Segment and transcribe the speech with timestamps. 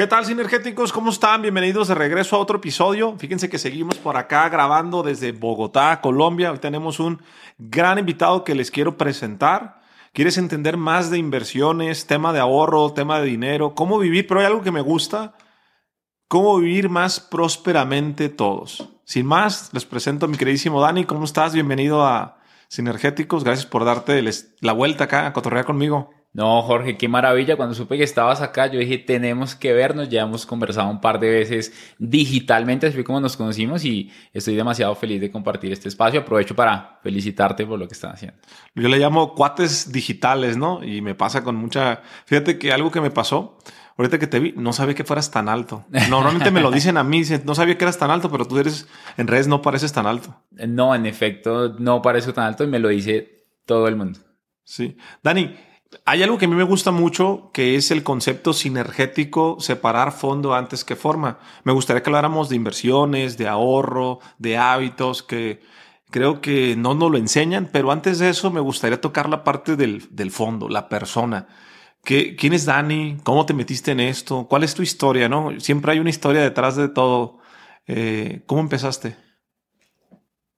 [0.00, 0.94] ¿Qué tal, sinergéticos?
[0.94, 1.42] ¿Cómo están?
[1.42, 3.18] Bienvenidos de regreso a otro episodio.
[3.18, 6.50] Fíjense que seguimos por acá grabando desde Bogotá, Colombia.
[6.50, 7.20] Hoy tenemos un
[7.58, 9.82] gran invitado que les quiero presentar.
[10.14, 14.26] ¿Quieres entender más de inversiones, tema de ahorro, tema de dinero, cómo vivir?
[14.26, 15.34] Pero hay algo que me gusta,
[16.28, 18.88] cómo vivir más prósperamente todos.
[19.04, 21.04] Sin más, les presento a mi queridísimo Dani.
[21.04, 21.52] ¿Cómo estás?
[21.52, 22.38] Bienvenido a
[22.68, 23.44] Sinergéticos.
[23.44, 24.24] Gracias por darte
[24.60, 26.08] la vuelta acá a cotorrear conmigo.
[26.32, 27.56] No, Jorge, qué maravilla.
[27.56, 30.08] Cuando supe que estabas acá, yo dije, tenemos que vernos.
[30.08, 34.94] Ya hemos conversado un par de veces digitalmente, así como nos conocimos y estoy demasiado
[34.94, 36.20] feliz de compartir este espacio.
[36.20, 38.38] Aprovecho para felicitarte por lo que estás haciendo.
[38.76, 40.84] Yo le llamo cuates digitales, ¿no?
[40.84, 42.02] Y me pasa con mucha...
[42.26, 43.58] Fíjate que algo que me pasó,
[43.96, 45.84] ahorita que te vi, no sabía que fueras tan alto.
[46.08, 48.86] Normalmente me lo dicen a mí, no sabía que eras tan alto, pero tú eres,
[49.16, 50.40] en redes no pareces tan alto.
[50.52, 54.20] No, en efecto, no parezco tan alto y me lo dice todo el mundo.
[54.62, 54.96] Sí.
[55.24, 55.56] Dani,
[56.04, 60.54] hay algo que a mí me gusta mucho, que es el concepto sinergético, separar fondo
[60.54, 61.38] antes que forma.
[61.64, 65.60] Me gustaría que habláramos de inversiones, de ahorro, de hábitos, que
[66.10, 69.76] creo que no nos lo enseñan, pero antes de eso me gustaría tocar la parte
[69.76, 71.48] del, fondo, la persona.
[72.04, 73.18] ¿Qué, ¿Quién es Dani?
[73.24, 74.46] ¿Cómo te metiste en esto?
[74.48, 75.28] ¿Cuál es tu historia?
[75.28, 75.58] ¿no?
[75.58, 77.38] Siempre hay una historia detrás de todo.
[77.86, 79.16] Eh, ¿Cómo empezaste?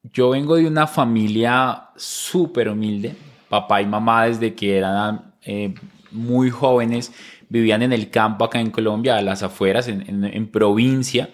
[0.02, 3.16] Yo vengo de una familia súper humilde
[3.52, 5.74] papá y mamá desde que eran eh,
[6.10, 7.12] muy jóvenes
[7.48, 11.28] vivían en el campo acá en Colombia, a las afueras, en, provincia,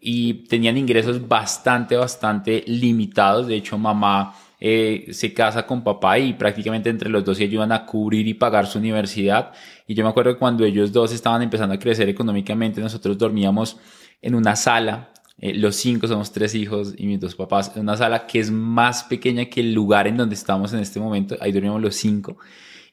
[0.00, 3.46] y tenían ingresos bastante, bastante limitados.
[3.46, 7.72] De hecho, mamá eh, se casa con papá y prácticamente entre los dos se ayudan
[7.72, 9.52] a cubrir y pagar su universidad.
[9.86, 13.78] Y yo me acuerdo que cuando ellos dos estaban empezando a crecer económicamente, nosotros dormíamos
[14.20, 17.96] en una sala eh, los cinco somos tres hijos y mis dos papás, en una
[17.96, 21.36] sala que es más pequeña que el lugar en donde estamos en este momento.
[21.40, 22.36] Ahí dormíamos los cinco.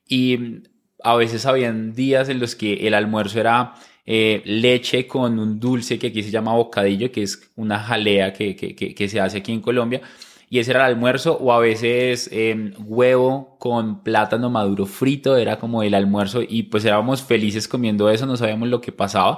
[0.10, 0.64] Y
[1.04, 6.00] a veces habían días en los que el almuerzo era eh, leche con un dulce
[6.00, 9.54] que aquí se llama bocadillo, que es una jalea que, que, que, se hace aquí
[9.54, 10.02] en Colombia.
[10.50, 15.60] Y ese era el almuerzo, o a veces em, huevo con plátano maduro frito, era
[15.60, 19.38] como el almuerzo, y pues éramos felices comiendo eso, no sabíamos lo que pasaba.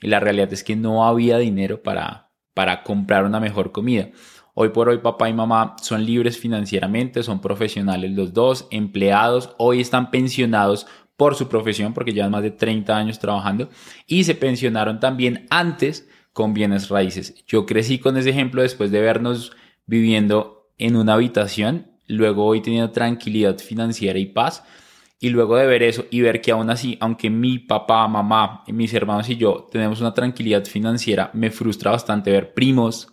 [0.00, 4.10] Y la realidad es que no había dinero para, para comprar una mejor comida.
[4.54, 9.80] Hoy por hoy papá y mamá son libres financieramente, son profesionales los dos, empleados, hoy
[9.80, 10.86] están pensionados
[11.16, 13.70] por su profesión porque llevan más de 30 años trabajando
[14.06, 17.44] y se pensionaron también antes con bienes raíces.
[17.46, 19.52] Yo crecí con ese ejemplo después de vernos
[19.86, 24.64] viviendo en una habitación, luego hoy teniendo tranquilidad financiera y paz
[25.18, 28.92] y luego de ver eso y ver que aún así, aunque mi papá, mamá, mis
[28.92, 33.11] hermanos y yo tenemos una tranquilidad financiera, me frustra bastante ver primos,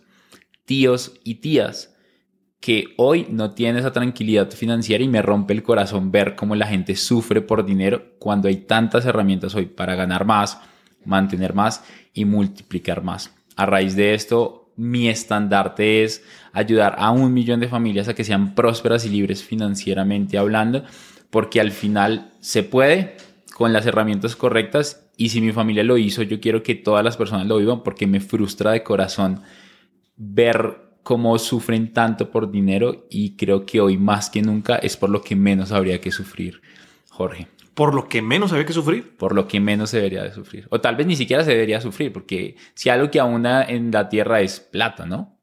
[0.70, 1.96] tíos y tías
[2.60, 6.68] que hoy no tienen esa tranquilidad financiera y me rompe el corazón ver cómo la
[6.68, 10.60] gente sufre por dinero cuando hay tantas herramientas hoy para ganar más,
[11.04, 11.82] mantener más
[12.14, 13.34] y multiplicar más.
[13.56, 16.22] A raíz de esto, mi estandarte es
[16.52, 20.84] ayudar a un millón de familias a que sean prósperas y libres financieramente hablando
[21.30, 23.16] porque al final se puede
[23.56, 27.16] con las herramientas correctas y si mi familia lo hizo, yo quiero que todas las
[27.16, 29.42] personas lo vivan porque me frustra de corazón
[30.22, 35.08] ver cómo sufren tanto por dinero y creo que hoy más que nunca es por
[35.08, 36.60] lo que menos habría que sufrir,
[37.08, 37.48] Jorge.
[37.72, 39.16] ¿Por lo que menos habría que sufrir?
[39.16, 40.66] Por lo que menos se debería de sufrir.
[40.70, 44.10] O tal vez ni siquiera se debería sufrir, porque si algo que abunda en la
[44.10, 45.38] tierra es plata, ¿no?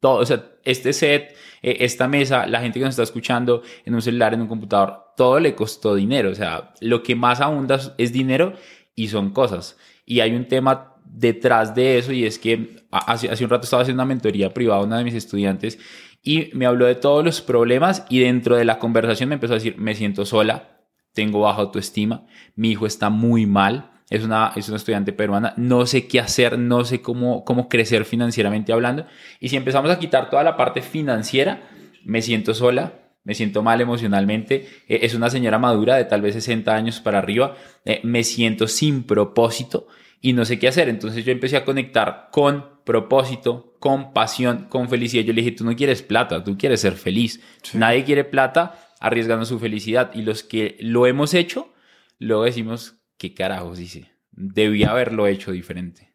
[0.00, 3.94] todo, o sea, este set, eh, esta mesa, la gente que nos está escuchando en
[3.94, 6.30] un celular, en un computador, todo le costó dinero.
[6.30, 8.54] O sea, lo que más abunda es dinero
[8.94, 9.76] y son cosas.
[10.06, 13.82] Y hay un tema detrás de eso y es que hace, hace un rato estaba
[13.82, 15.78] haciendo una mentoría privada a una de mis estudiantes
[16.22, 19.56] y me habló de todos los problemas y dentro de la conversación me empezó a
[19.56, 20.80] decir, me siento sola,
[21.12, 25.86] tengo baja autoestima, mi hijo está muy mal, es una, es una estudiante peruana, no
[25.86, 29.06] sé qué hacer, no sé cómo, cómo crecer financieramente hablando.
[29.38, 31.62] Y si empezamos a quitar toda la parte financiera,
[32.04, 36.34] me siento sola, me siento mal emocionalmente, eh, es una señora madura de tal vez
[36.34, 37.54] 60 años para arriba,
[37.84, 39.86] eh, me siento sin propósito
[40.20, 40.88] y no sé qué hacer.
[40.88, 45.24] Entonces yo empecé a conectar con propósito, con pasión, con felicidad.
[45.24, 47.40] Yo le dije, tú no quieres plata, tú quieres ser feliz.
[47.72, 50.10] Nadie quiere plata arriesgando su felicidad.
[50.14, 51.72] Y los que lo hemos hecho,
[52.18, 54.12] luego decimos, ¿qué carajos hice?
[54.30, 56.12] Debía haberlo hecho diferente.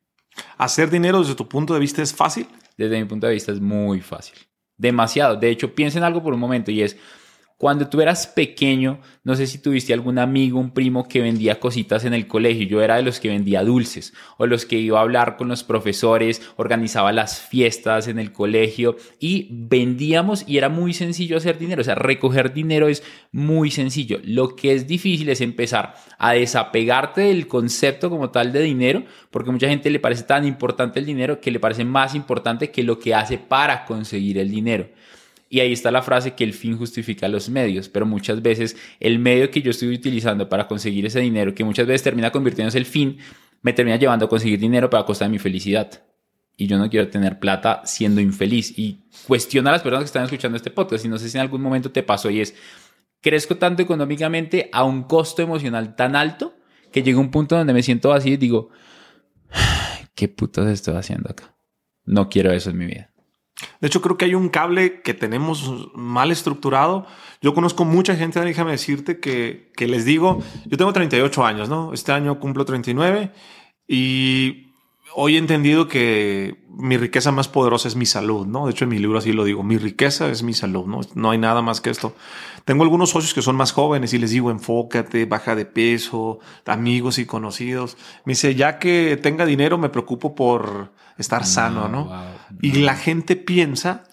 [0.57, 2.47] ¿Hacer dinero desde tu punto de vista es fácil?
[2.77, 4.37] Desde mi punto de vista es muy fácil.
[4.77, 5.37] Demasiado.
[5.37, 6.97] De hecho, piensa en algo por un momento y es,
[7.57, 12.03] cuando tú eras pequeño, no sé si tuviste algún amigo, un primo que vendía cositas
[12.03, 12.67] en el colegio.
[12.67, 15.63] Yo era de los que vendía dulces o los que iba a hablar con los
[15.63, 21.79] profesores, organizaba las fiestas en el colegio y vendíamos y era muy sencillo hacer dinero.
[21.79, 24.19] O sea, recoger dinero es muy sencillo.
[24.25, 29.51] Lo que es difícil es empezar a desapegarte del concepto como tal de dinero, porque
[29.51, 32.99] mucha gente le parece tan importante el dinero que le parece más importante que lo
[32.99, 34.89] que hace para conseguir el dinero.
[35.47, 39.19] Y ahí está la frase que el fin justifica los medios, pero muchas veces el
[39.19, 42.85] medio que yo estoy utilizando para conseguir ese dinero, que muchas veces termina convirtiéndose el
[42.85, 43.19] fin,
[43.61, 46.03] me termina llevando a conseguir dinero para costa de mi felicidad.
[46.57, 48.77] Y yo no quiero tener plata siendo infeliz.
[48.77, 51.03] Y cuestiona a las personas que están escuchando este podcast.
[51.03, 52.55] Y no sé si en algún momento te pasó y es,
[53.21, 56.55] crezco tanto económicamente a un costo emocional tan alto
[56.91, 58.69] que llega un punto donde me siento así y digo,
[60.15, 61.55] ¿qué putos estoy haciendo acá?
[62.05, 63.14] No quiero eso en mi vida.
[63.79, 67.05] De hecho, creo que hay un cable que tenemos mal estructurado.
[67.41, 71.93] Yo conozco mucha gente, déjame decirte, que, que les digo, yo tengo 38 años, ¿no?
[71.93, 73.31] Este año cumplo 39
[73.87, 74.65] y
[75.17, 78.65] hoy he entendido que mi riqueza más poderosa es mi salud, ¿no?
[78.65, 80.99] De hecho, en mi libro así lo digo, mi riqueza es mi salud, ¿no?
[81.13, 82.13] No hay nada más que esto.
[82.65, 87.17] Tengo algunos socios que son más jóvenes y les digo, enfócate, baja de peso, amigos
[87.17, 87.95] y conocidos.
[88.25, 92.11] Me dice, ya que tenga dinero, me preocupo por estar sano, ¿no?
[92.61, 94.03] Y la gente piensa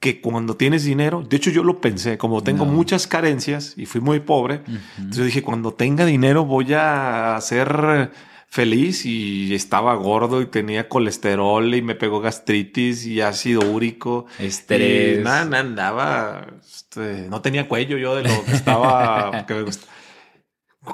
[0.00, 4.00] que cuando tienes dinero, de hecho yo lo pensé, como tengo muchas carencias y fui
[4.00, 4.62] muy pobre,
[4.98, 8.10] entonces dije, cuando tenga dinero voy a ser
[8.48, 14.26] feliz y estaba gordo y tenía colesterol y me pegó gastritis y ácido úrico.
[14.38, 15.22] Estrés.
[15.22, 19.54] nada, andaba, este, no tenía cuello yo de lo que estaba, que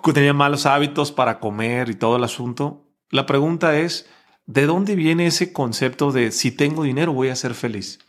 [0.07, 2.89] me tenía malos hábitos para comer y todo el asunto.
[3.11, 4.09] La pregunta es,
[4.53, 8.01] ¿De dónde viene ese concepto de si tengo dinero voy a ser feliz?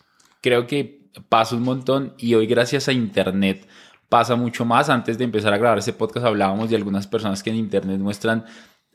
[0.42, 3.66] Creo que pasa un montón y hoy gracias a Internet
[4.10, 4.90] pasa mucho más.
[4.90, 8.44] Antes de empezar a grabar ese podcast hablábamos de algunas personas que en Internet muestran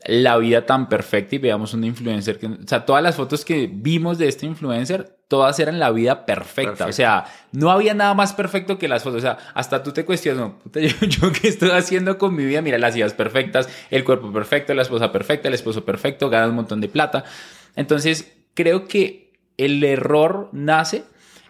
[0.05, 3.69] la vida tan perfecta y veamos una influencer que, o sea, todas las fotos que
[3.71, 6.85] vimos de este influencer, todas eran la vida perfecta.
[6.85, 9.19] O sea, no había nada más perfecto que las fotos.
[9.19, 12.61] O sea, hasta tú te cuestionas, puta, yo, yo, qué estoy haciendo con mi vida.
[12.61, 16.55] Mira, las ideas perfectas, el cuerpo perfecto, la esposa perfecta, el esposo perfecto, ganas un
[16.55, 17.25] montón de plata.
[17.75, 21.03] Entonces, creo que el error nace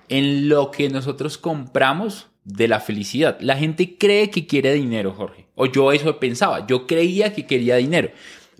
[0.09, 3.37] en lo que nosotros compramos de la felicidad.
[3.41, 5.45] La gente cree que quiere dinero, Jorge.
[5.53, 6.65] O yo eso pensaba.
[6.65, 8.09] Yo creía que quería dinero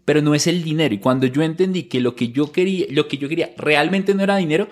[0.10, 0.92] pero no es el dinero.
[0.96, 4.24] Y cuando yo entendí que lo que yo quería, lo que yo quería realmente no
[4.24, 4.68] era dinero,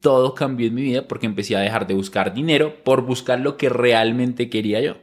[0.00, 3.56] todo cambió en mi vida porque empecé a dejar de buscar dinero por buscar lo
[3.56, 4.96] que realmente quería yo.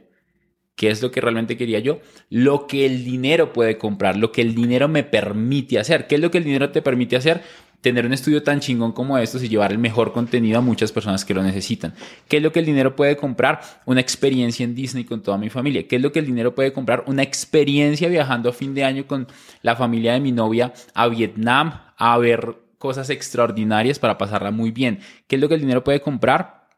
[0.76, 2.00] ¿Qué es lo que realmente quería yo?
[2.28, 6.06] Lo que el dinero puede comprar, lo que el dinero me permite hacer.
[6.06, 7.40] ¿Qué es lo que el dinero te permite hacer?
[7.80, 11.24] Tener un estudio tan chingón como estos y llevar el mejor contenido a muchas personas
[11.24, 11.94] que lo necesitan.
[12.28, 13.60] ¿Qué es lo que el dinero puede comprar?
[13.86, 15.86] Una experiencia en Disney con toda mi familia.
[15.86, 17.04] ¿Qué es lo que el dinero puede comprar?
[17.06, 19.28] Una experiencia viajando a fin de año con
[19.62, 25.00] la familia de mi novia a Vietnam a ver cosas extraordinarias para pasarla muy bien.
[25.26, 26.68] ¿Qué es lo que el dinero puede comprar?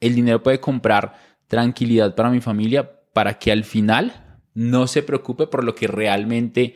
[0.00, 1.14] El dinero puede comprar
[1.46, 6.74] tranquilidad para mi familia para que al final no se preocupe por lo que realmente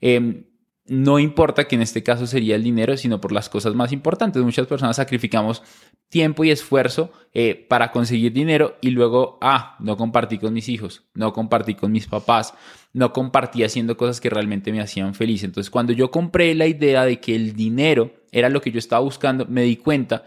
[0.00, 0.44] em,
[0.88, 4.42] no importa que en este caso sería el dinero, sino por las cosas más importantes.
[4.42, 5.62] Muchas personas sacrificamos
[6.08, 11.04] tiempo y esfuerzo eh, para conseguir dinero y luego, ah, no compartí con mis hijos,
[11.14, 12.54] no compartí con mis papás,
[12.94, 15.44] no compartí haciendo cosas que realmente me hacían feliz.
[15.44, 19.02] Entonces, cuando yo compré la idea de que el dinero era lo que yo estaba
[19.02, 20.24] buscando, me di cuenta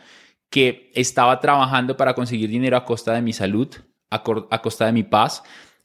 [0.52, 3.70] que estaba trabajando para conseguir dinero a costa de mi salud,
[4.12, 5.42] a costa de mi paz,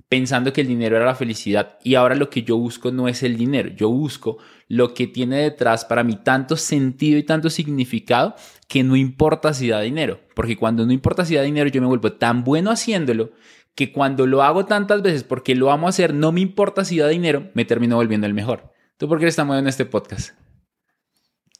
[0.09, 3.23] pensando que el dinero era la felicidad y ahora lo que yo busco no es
[3.23, 4.39] el dinero, yo busco
[4.69, 8.35] lo que tiene detrás para mí tanto sentido y tanto significado
[8.69, 11.89] que no importa si da dinero, porque cuando no importa si da dinero yo me
[11.89, 13.33] vuelvo tan bueno haciéndolo
[13.75, 17.09] que cuando lo hago tantas veces porque lo amo hacer, no me importa si da
[17.09, 18.73] dinero, me termino volviendo el mejor.
[18.97, 20.35] ¿Tú por qué estás en este podcast?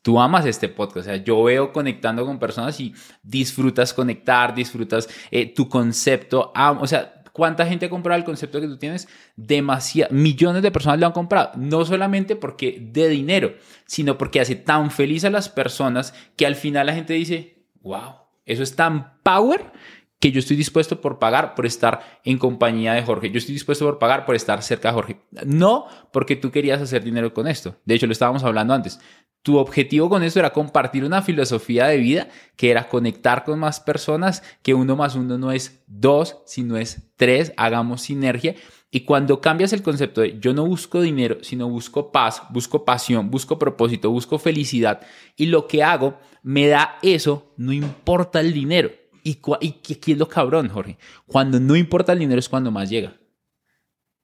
[0.07, 0.99] tú amas este podcast.
[0.99, 6.53] O sea, yo veo conectando con personas y disfrutas conectar, disfrutas eh, tu concepto.
[6.55, 9.09] o sea, ¿Cuánta gente ha comprado el concepto que tú tienes?
[9.37, 11.51] Demasiadas, millones de personas lo han comprado.
[11.57, 16.55] No solamente porque de dinero, sino porque hace tan feliz a las personas que al
[16.55, 18.15] final la gente dice, wow,
[18.47, 19.71] eso es tan power
[20.19, 23.31] que yo estoy dispuesto por pagar por estar en compañía de Jorge.
[23.31, 25.21] Yo estoy dispuesto por pagar por estar cerca de Jorge.
[25.45, 27.77] No porque tú querías hacer dinero con esto.
[27.85, 28.99] De hecho, lo estábamos hablando antes.
[29.47, 33.79] Tu objetivo con esto era compartir una filosofía de vida que era conectar con más
[33.79, 38.57] personas, que uno más uno no es dos, sino es tres, hagamos sinergia.
[38.91, 43.31] Y cuando cambias el concepto de yo no busco dinero, sino busco paz, busco pasión,
[43.31, 48.91] busco propósito, busco felicidad, y lo que hago me da eso, no importa el dinero.
[49.23, 50.99] Y, y aquí es lo cabrón, Jorge.
[51.25, 53.17] Cuando no importa el dinero es cuando más llega.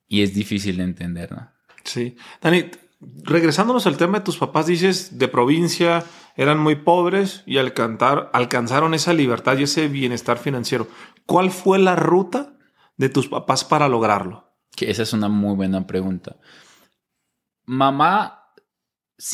[0.08, 1.48] Y es difícil de entender, ¿no?
[1.84, 2.16] Sí.
[2.40, 2.64] Dani,
[3.24, 6.04] regresándonos al tema de tus papás, dices de provincia,
[6.36, 10.88] eran muy pobres y alcanzaron esa libertad y ese bienestar financiero.
[11.26, 12.56] ¿Cuál fue la ruta
[12.96, 14.52] de tus papás para lograrlo?
[14.74, 16.36] Que esa es una muy buena pregunta.
[17.64, 18.38] Mamá.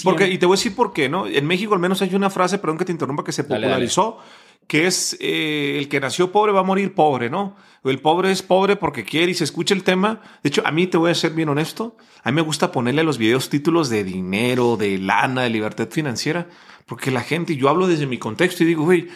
[0.04, 1.26] Porque, y te voy a decir por qué, ¿no?
[1.26, 4.18] En México al menos hay una frase, perdón que te interrumpa, que se popularizó,
[4.66, 7.56] que es eh, el que nació pobre va a morir pobre, ¿no?
[7.84, 10.20] El pobre es pobre porque quiere y se escucha el tema.
[10.42, 13.02] De hecho, a mí te voy a ser bien honesto, a mí me gusta ponerle
[13.02, 16.48] a los videos títulos de dinero, de lana, de libertad financiera,
[16.86, 19.08] porque la gente, yo hablo desde mi contexto y digo, güey,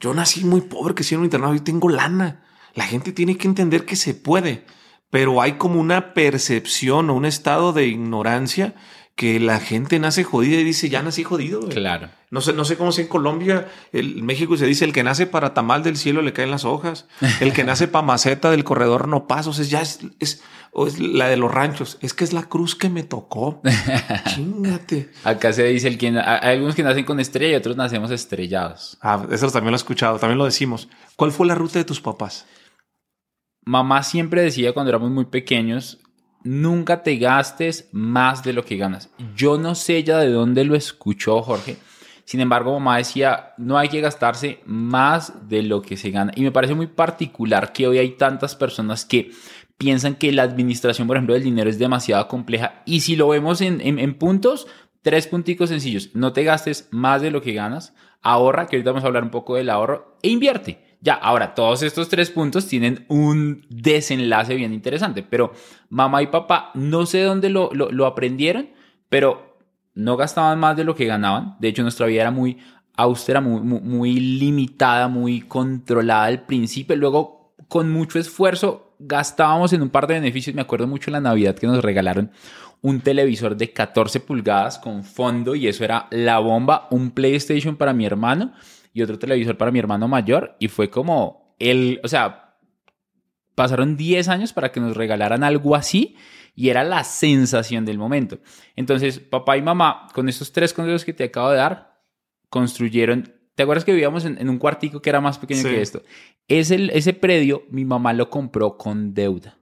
[0.00, 2.44] yo nací muy pobre, que si en un internado y tengo lana.
[2.74, 4.64] La gente tiene que entender que se puede,
[5.10, 8.74] pero hay como una percepción o un estado de ignorancia
[9.16, 11.60] que la gente nace jodida y dice, ya nací jodido.
[11.68, 12.08] Claro.
[12.30, 15.26] No sé, no sé cómo es en Colombia, en México se dice, el que nace
[15.26, 17.06] para tamal del cielo le caen las hojas,
[17.38, 20.42] el que nace para maceta del corredor no pasa, o sea, ya es, es,
[20.98, 23.62] la de los ranchos, es que es la cruz que me tocó.
[24.34, 25.10] Chingate.
[25.22, 28.98] Acá se dice, el que, hay algunos que nacen con estrella y otros nacemos estrellados.
[29.00, 30.88] Ah, eso también lo he escuchado, también lo decimos.
[31.14, 32.46] ¿Cuál fue la ruta de tus papás?
[33.64, 36.00] Mamá siempre decía cuando éramos muy pequeños,
[36.44, 39.10] nunca te gastes más de lo que ganas.
[39.34, 41.76] Yo no sé ya de dónde lo escuchó Jorge.
[42.24, 46.32] Sin embargo, mamá decía, no hay que gastarse más de lo que se gana.
[46.36, 49.30] Y me parece muy particular que hoy hay tantas personas que
[49.76, 52.82] piensan que la administración, por ejemplo, del dinero es demasiado compleja.
[52.86, 54.66] Y si lo vemos en, en puntos,
[55.02, 56.10] tres punticos sencillos.
[56.14, 57.94] No te gastes más de lo que ganas.
[58.22, 60.93] Ahorra, que ahorita vamos a hablar un poco del ahorro, e invierte.
[61.04, 65.52] Ya, ahora, todos estos tres puntos tienen un desenlace bien interesante, pero
[65.90, 68.70] mamá y papá, no sé dónde lo, lo, aprendieron,
[69.10, 69.58] pero
[69.92, 71.56] no gastaban más de lo que ganaban.
[71.60, 72.56] De hecho, nuestra vida era muy
[72.96, 76.96] austera, muy, muy, limitada, muy controlada al principio.
[76.96, 80.56] Luego, con mucho esfuerzo, gastábamos en un par de beneficios.
[80.56, 82.30] Me acuerdo mucho la Navidad que nos regalaron
[82.80, 87.92] un televisor de 14 pulgadas con fondo y eso era la bomba, un PlayStation para
[87.92, 88.54] mi hermano
[88.94, 92.56] y otro televisor para mi hermano mayor y fue como el, o sea,
[93.54, 96.16] pasaron 10 años para que nos regalaran algo así
[96.54, 98.38] y era la sensación del momento.
[98.76, 102.00] Entonces, papá y mamá, con estos tres consejos que te acabo de dar,
[102.48, 106.02] construyeron, ¿te acuerdas que vivíamos en, un cuartico que era más pequeño que esto?
[106.46, 109.58] Ese, ese predio mi mamá lo compró con deuda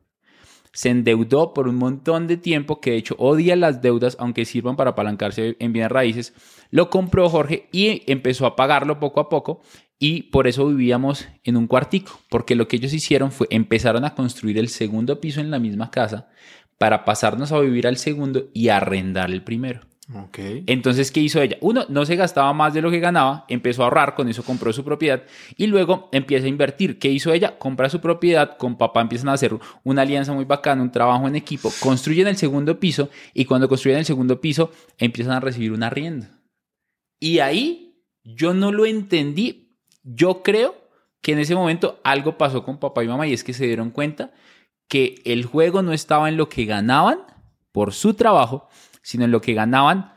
[0.73, 4.77] se endeudó por un montón de tiempo, que de hecho odia las deudas, aunque sirvan
[4.77, 6.35] para apalancarse en bienes raíces.
[6.71, 9.61] Lo compró Jorge y empezó a pagarlo poco a poco
[9.99, 14.15] y por eso vivíamos en un cuartico, porque lo que ellos hicieron fue empezaron a
[14.15, 16.29] construir el segundo piso en la misma casa
[16.79, 19.92] para pasarnos a vivir al segundo y arrendar el primero.
[20.67, 21.57] Entonces, ¿qué hizo ella?
[21.61, 24.73] Uno, no se gastaba más de lo que ganaba, empezó a ahorrar, con eso compró
[24.73, 25.23] su propiedad
[25.57, 26.99] y luego empieza a invertir.
[26.99, 27.59] ¿Qué hizo ella?
[27.59, 31.37] Compra su propiedad, con papá empiezan a hacer una alianza muy bacana, un trabajo en
[31.37, 35.89] equipo, construyen el segundo piso y cuando construyen el segundo piso empiezan a recibir una
[35.89, 36.27] arriendo.
[37.21, 39.77] Y ahí yo no lo entendí.
[40.03, 40.75] Yo creo
[41.21, 43.91] que en ese momento algo pasó con papá y mamá y es que se dieron
[43.91, 44.33] cuenta
[44.89, 47.21] que el juego no estaba en lo que ganaban
[47.71, 48.69] por su trabajo,
[49.03, 50.13] sino en lo que ganaban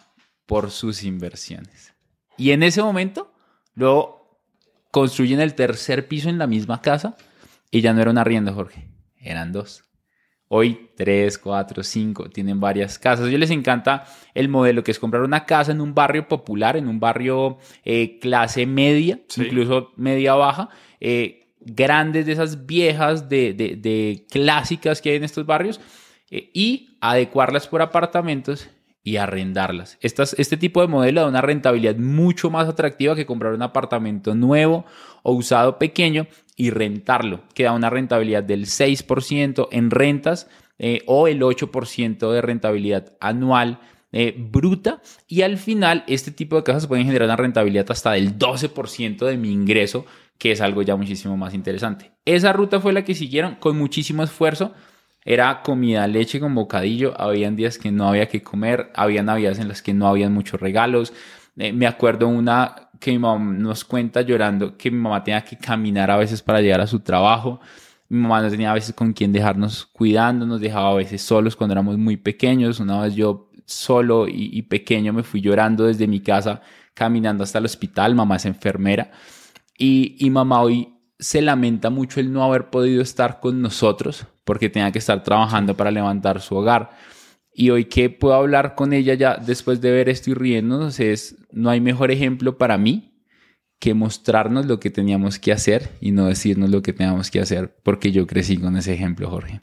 [0.45, 1.93] por sus inversiones.
[2.37, 3.33] Y en ese momento,
[3.73, 4.39] luego
[4.91, 7.17] construyen el tercer piso en la misma casa
[7.71, 8.87] y ya no era una arriendo, Jorge,
[9.17, 9.83] eran dos.
[10.47, 13.25] Hoy tres, cuatro, cinco, tienen varias casas.
[13.25, 16.77] A ellos les encanta el modelo que es comprar una casa en un barrio popular,
[16.77, 23.53] en un barrio eh, clase media, incluso media baja, eh, grandes de esas viejas de,
[23.53, 25.81] de, clásicas que hay en estos barrios,
[26.29, 28.69] eh, y adecuarlas por apartamentos
[29.05, 29.99] y arrendarlas.
[30.01, 34.83] este tipo de modelo da una rentabilidad mucho más atractiva que comprar un apartamento nuevo
[35.21, 36.25] o usado pequeño
[36.57, 42.41] y rentarlo, que da una rentabilidad del 6% en rentas eh, o el 8% de
[42.41, 43.79] rentabilidad anual
[44.11, 48.39] eh, bruta y al final este tipo de casas pueden generar una rentabilidad hasta del
[48.39, 50.07] 12% de mi ingreso,
[50.39, 52.11] que es algo ya muchísimo más interesante.
[52.25, 54.73] Esa ruta fue la que siguieron con muchísimo esfuerzo
[55.25, 57.19] era comida, leche con bocadillo.
[57.19, 60.61] Habían días que no había que comer, había navidades en las que no habían muchos
[60.61, 61.13] regalos.
[61.57, 65.57] Eh, me acuerdo una que mi mamá nos cuenta llorando que mi mamá tenía que
[65.57, 67.59] caminar a veces para llegar a su trabajo.
[68.07, 71.55] Mi mamá no tenía a veces con quién dejarnos cuidando, nos dejaba a veces solos
[71.55, 72.79] cuando éramos muy pequeños.
[72.79, 76.61] Una vez yo solo y, y pequeño me fui llorando desde mi casa
[76.93, 78.13] caminando hasta el hospital.
[78.13, 79.11] Mamá es enfermera.
[79.77, 84.69] Y, y mamá hoy se lamenta mucho el no haber podido estar con nosotros porque
[84.69, 86.91] tenía que estar trabajando para levantar su hogar.
[87.53, 91.37] Y hoy que puedo hablar con ella ya después de ver esto y riéndonos es,
[91.51, 93.15] no hay mejor ejemplo para mí
[93.79, 97.77] que mostrarnos lo que teníamos que hacer y no decirnos lo que teníamos que hacer,
[97.83, 99.61] porque yo crecí con ese ejemplo, Jorge.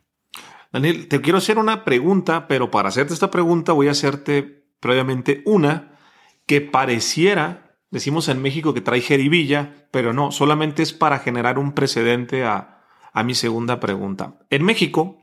[0.73, 5.43] Daniel, te quiero hacer una pregunta, pero para hacerte esta pregunta voy a hacerte previamente
[5.45, 5.99] una
[6.47, 11.73] que pareciera, decimos en México que trae jeribilla, pero no, solamente es para generar un
[11.73, 12.83] precedente a,
[13.13, 14.41] a mi segunda pregunta.
[14.51, 15.21] En México,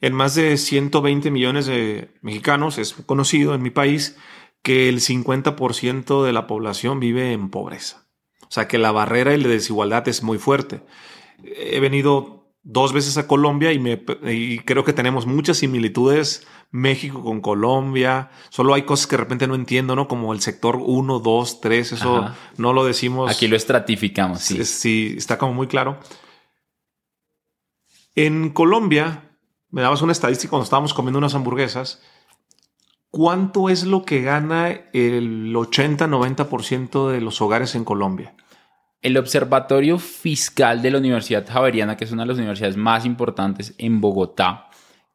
[0.00, 4.16] en más de 120 millones de mexicanos, es conocido en mi país
[4.62, 8.06] que el 50% de la población vive en pobreza.
[8.42, 10.82] O sea que la barrera y la desigualdad es muy fuerte.
[11.42, 17.22] He venido dos veces a Colombia y, me, y creo que tenemos muchas similitudes México
[17.22, 18.30] con Colombia.
[18.50, 20.08] Solo hay cosas que de repente no entiendo, ¿no?
[20.08, 23.30] Como el sector 1, 2, 3, eso no lo decimos.
[23.30, 24.64] Aquí lo estratificamos, sí.
[24.64, 25.98] Sí, está como muy claro.
[28.14, 29.30] En Colombia,
[29.70, 32.02] me dabas una estadística cuando estábamos comiendo unas hamburguesas.
[33.10, 38.36] ¿Cuánto es lo que gana el 80-90% de los hogares en Colombia?
[39.02, 43.74] El Observatorio Fiscal de la Universidad Javeriana, que es una de las universidades más importantes
[43.78, 44.68] en Bogotá,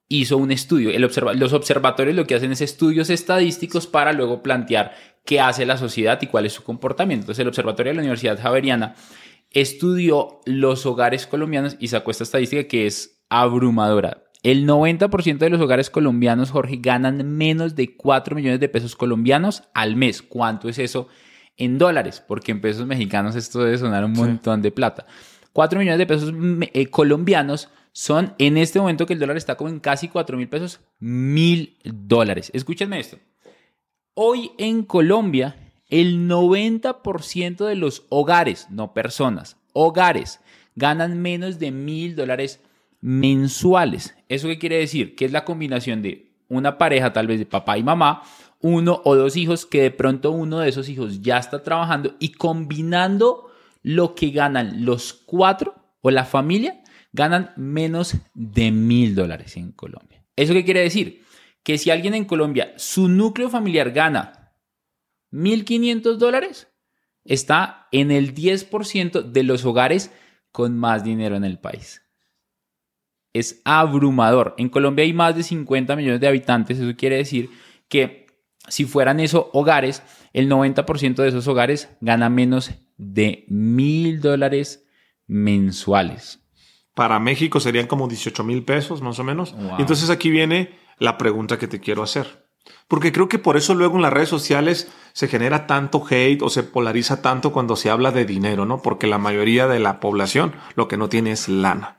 [0.07, 0.97] hizo un estudio.
[0.99, 6.19] Los observatorios lo que hacen es estudios estadísticos para luego plantear qué hace la sociedad
[6.21, 7.23] y cuál es su comportamiento.
[7.23, 8.95] Entonces, el Observatorio de la Universidad Javeriana
[9.51, 14.23] estudió los hogares colombianos y sacó esta estadística que es abrumadora.
[14.41, 19.63] El 90% de los hogares colombianos, Jorge, ganan menos de 4 millones de pesos colombianos
[19.73, 20.21] al mes.
[20.21, 21.07] ¿Cuánto es eso
[21.57, 22.23] en dólares?
[22.25, 25.05] Porque en pesos mexicanos esto debe sonar un montón de plata.
[25.53, 26.33] 4 millones de pesos
[26.73, 30.49] eh, colombianos son en este momento que el dólar está como en casi 4 mil
[30.49, 32.51] pesos, mil dólares.
[32.53, 33.17] Escúchenme esto.
[34.13, 35.55] Hoy en Colombia,
[35.89, 40.41] el 90% de los hogares, no personas, hogares,
[40.75, 42.59] ganan menos de mil dólares
[42.99, 44.15] mensuales.
[44.27, 45.15] ¿Eso qué quiere decir?
[45.15, 48.23] Que es la combinación de una pareja, tal vez de papá y mamá,
[48.67, 52.31] uno o dos hijos, que de pronto uno de esos hijos ya está trabajando y
[52.31, 53.51] combinando
[53.83, 56.81] lo que ganan los cuatro o la familia,
[57.13, 60.25] ganan menos de mil dólares en Colombia.
[60.35, 61.23] ¿Eso qué quiere decir?
[61.61, 64.51] Que si alguien en Colombia, su núcleo familiar gana
[65.31, 66.67] 1.500 dólares,
[67.23, 70.11] está en el 10% de los hogares
[70.51, 72.01] con más dinero en el país.
[73.31, 74.55] Es abrumador.
[74.57, 76.79] En Colombia hay más de 50 millones de habitantes.
[76.79, 77.51] Eso quiere decir
[77.87, 78.24] que
[78.67, 80.03] si fueran esos hogares,
[80.33, 84.85] el 90% de esos hogares gana menos de mil dólares
[85.27, 86.41] mensuales.
[86.93, 89.53] Para México serían como 18 mil pesos más o menos.
[89.77, 92.45] Y entonces aquí viene la pregunta que te quiero hacer.
[92.87, 96.49] Porque creo que por eso luego en las redes sociales se genera tanto hate o
[96.49, 98.81] se polariza tanto cuando se habla de dinero, ¿no?
[98.81, 101.97] Porque la mayoría de la población lo que no tiene es lana.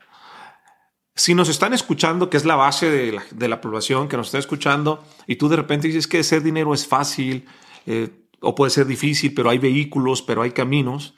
[1.17, 5.03] Si nos están escuchando, que es la base de la, población que nos está escuchando,
[5.25, 7.45] y tú de repente dices que hacer dinero es fácil
[7.85, 11.15] eh, o puede ser difícil, pero hay vehículos, pero hay caminos,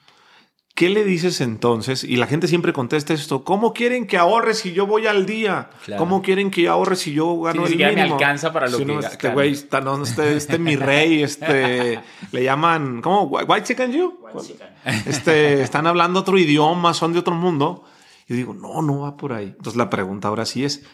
[0.79, 2.05] ¿Qué le dices entonces?
[2.05, 3.43] Y la gente siempre contesta esto.
[3.43, 5.71] ¿Cómo quieren que ahorre si yo voy al día?
[5.97, 7.95] ¿Cómo quieren que ahorre si yo gano el mínimo?
[7.95, 8.85] me alcanza para lo que...
[8.85, 11.99] No, este güey, está, no, este, este mi rey, este...
[12.31, 13.01] le llaman...
[13.01, 13.23] ¿Cómo?
[13.23, 14.19] ¿White chicken you?
[14.21, 14.67] White chicken.
[15.05, 17.83] Este, están hablando otro idioma, son de otro mundo.
[18.29, 19.47] Y digo, no, no va por ahí.
[19.47, 20.85] Entonces la pregunta ahora sí es...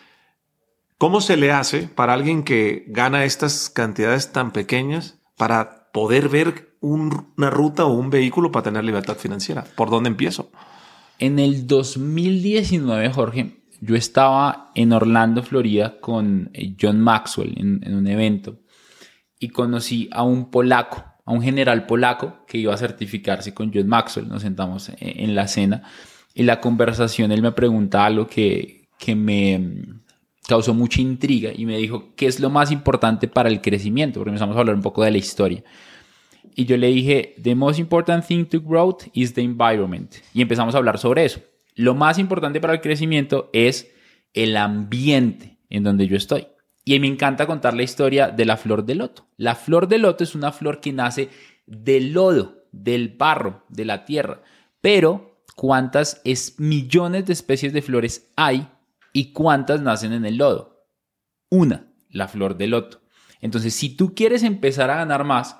[0.97, 6.77] ¿Cómo se le hace para alguien que gana estas cantidades tan pequeñas para poder ver
[6.79, 9.65] una ruta o un vehículo para tener libertad financiera?
[9.75, 10.51] ¿Por dónde empiezo?
[11.19, 18.07] En el 2019, Jorge, yo estaba en Orlando, Florida, con eh, John Maxwell en, un
[18.07, 18.61] evento
[19.37, 23.87] y conocí a un polaco, a un general polaco que iba a certificarse con John
[23.87, 24.29] Maxwell.
[24.29, 25.83] Nos sentamos eh, en la cena
[26.35, 30.01] y la conversación él me preguntaba algo que, que me mm,
[30.47, 34.19] causó mucha intriga y me dijo, ¿qué es lo más importante para el crecimiento?
[34.19, 35.63] Porque empezamos a hablar un poco de la historia
[36.55, 40.15] y yo le dije, the most important thing to growth is the environment.
[40.33, 41.41] Y empezamos a hablar sobre eso.
[41.75, 43.91] Lo más importante para el crecimiento es
[44.33, 46.47] el ambiente en donde yo estoy.
[46.85, 49.27] Y me encanta contar la historia de la flor de loto.
[49.35, 51.29] La flor de loto es una flor que nace
[51.65, 54.41] del lodo, del barro, de la tierra.
[54.79, 58.69] Pero, ¿cuántas es, millones de especies de flores hay
[59.13, 60.87] y cuántas nacen en el lodo?
[61.49, 63.01] Una, la flor de loto.
[63.41, 65.57] Entonces, si tú quieres empezar a ganar más,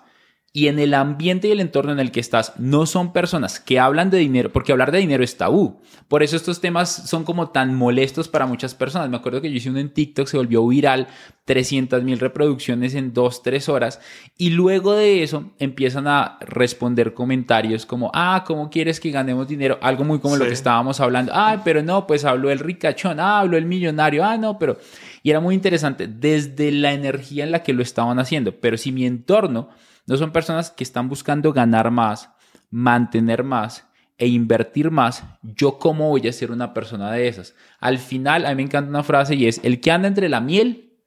[0.55, 3.77] y en el ambiente y el entorno en el que estás no son personas que
[3.77, 5.81] hablan de dinero, porque hablar de dinero es tabú.
[6.07, 9.09] Por eso estos temas son como tan molestos para muchas personas.
[9.09, 11.09] Me acuerdo que yo hice uno en TikTok, se volvió viral,
[11.43, 13.99] 300 mil reproducciones en 2, 3 horas,
[14.37, 19.77] y luego de eso empiezan a responder comentarios como, ah, ¿cómo quieres que ganemos dinero?
[19.81, 21.33] Algo muy como lo que estábamos hablando.
[21.35, 24.77] Ah, pero no, pues habló el ricachón, ah, habló el millonario, ah, no, pero...
[25.25, 28.59] Y era muy interesante desde la energía en la que lo estaban haciendo.
[28.59, 29.69] Pero si mi entorno
[30.05, 32.29] no son personas que están buscando ganar más
[32.69, 37.55] mantener más e invertir más, yo cómo voy a ser una persona de esas.
[37.79, 40.41] Al final, a mí me encanta una frase y es, el que anda entre la
[40.41, 40.99] miel,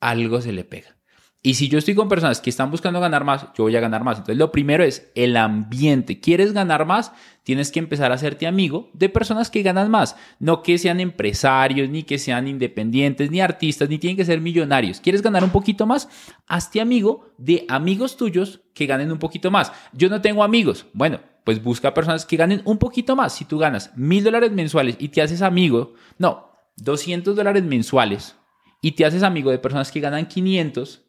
[0.00, 0.98] algo se le pega.
[1.44, 4.04] Y si yo estoy con personas que están buscando ganar más, yo voy a ganar
[4.04, 4.18] más.
[4.18, 6.20] Entonces, lo primero es el ambiente.
[6.20, 7.10] ¿Quieres ganar más?
[7.42, 10.14] Tienes que empezar a hacerte amigo de personas que ganan más.
[10.38, 15.00] No que sean empresarios, ni que sean independientes, ni artistas, ni tienen que ser millonarios.
[15.00, 16.08] ¿Quieres ganar un poquito más?
[16.46, 19.72] Hazte amigo de amigos tuyos que ganen un poquito más.
[19.92, 20.86] Yo no tengo amigos.
[20.92, 23.34] Bueno, pues busca personas que ganen un poquito más.
[23.34, 28.36] Si tú ganas mil dólares mensuales y te haces amigo, no, 200 dólares mensuales
[28.80, 31.02] y te haces amigo de personas que ganan 500,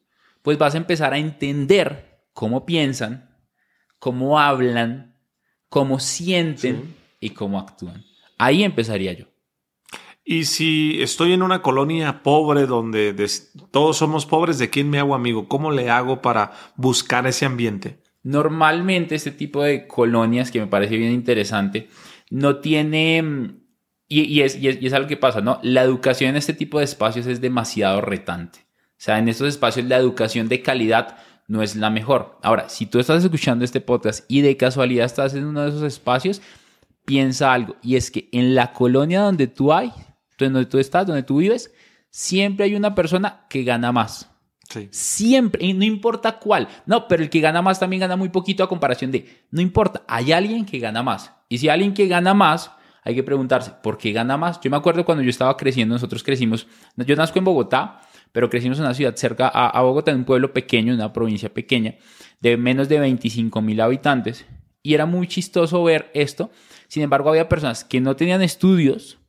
[0.43, 3.35] pues vas a empezar a entender cómo piensan,
[3.97, 5.17] cómo hablan,
[5.69, 8.03] cómo sienten y cómo actúan.
[8.37, 9.25] Ahí empezaría yo.
[10.25, 13.13] Y si estoy en una colonia pobre donde
[13.71, 15.47] todos somos pobres, ¿de quién me hago amigo?
[15.47, 18.01] ¿Cómo le hago para buscar ese ambiente?
[18.21, 21.89] Normalmente este tipo de colonias, que me parece bien interesante,
[22.29, 23.59] no tiene...
[24.07, 25.59] Y, es, y, es, algo que pasa, ¿no?
[25.63, 28.62] La educación en este tipo de espacios es demasiado retante.
[29.03, 31.17] O sea, en estos espacios la educación de calidad
[31.49, 32.39] no es la mejor.
[32.41, 35.83] Ahora, si tú estás escuchando este podcast y de casualidad estás en uno de esos
[35.83, 36.41] espacios,
[37.03, 37.75] piensa algo.
[37.81, 39.91] Y es que en la colonia donde tú hay,
[40.39, 41.73] donde tú estás, donde tú vives,
[42.11, 44.31] siempre hay una persona que gana más.
[44.69, 44.87] Sí.
[44.89, 46.69] Siempre, y no importa cuál.
[46.85, 50.03] No, pero el que gana más también gana muy poquito a comparación de, no importa,
[50.07, 51.29] hay alguien que gana más.
[51.49, 52.71] Y si hay alguien que gana más,
[53.03, 54.61] hay que preguntarse, ¿por qué gana más?
[54.61, 57.99] Yo me acuerdo cuando yo estaba creciendo, nosotros crecimos, yo nazco en Bogotá
[58.33, 61.95] pero crecimos en una ciudad cerca a, Bogotá, en un pueblo pequeño, una provincia pequeña,
[62.41, 64.45] de menos de 25 mil habitantes.
[64.81, 66.51] Y era muy chistoso ver esto.
[66.87, 69.19] Sin embargo, había personas que no tenían estudios,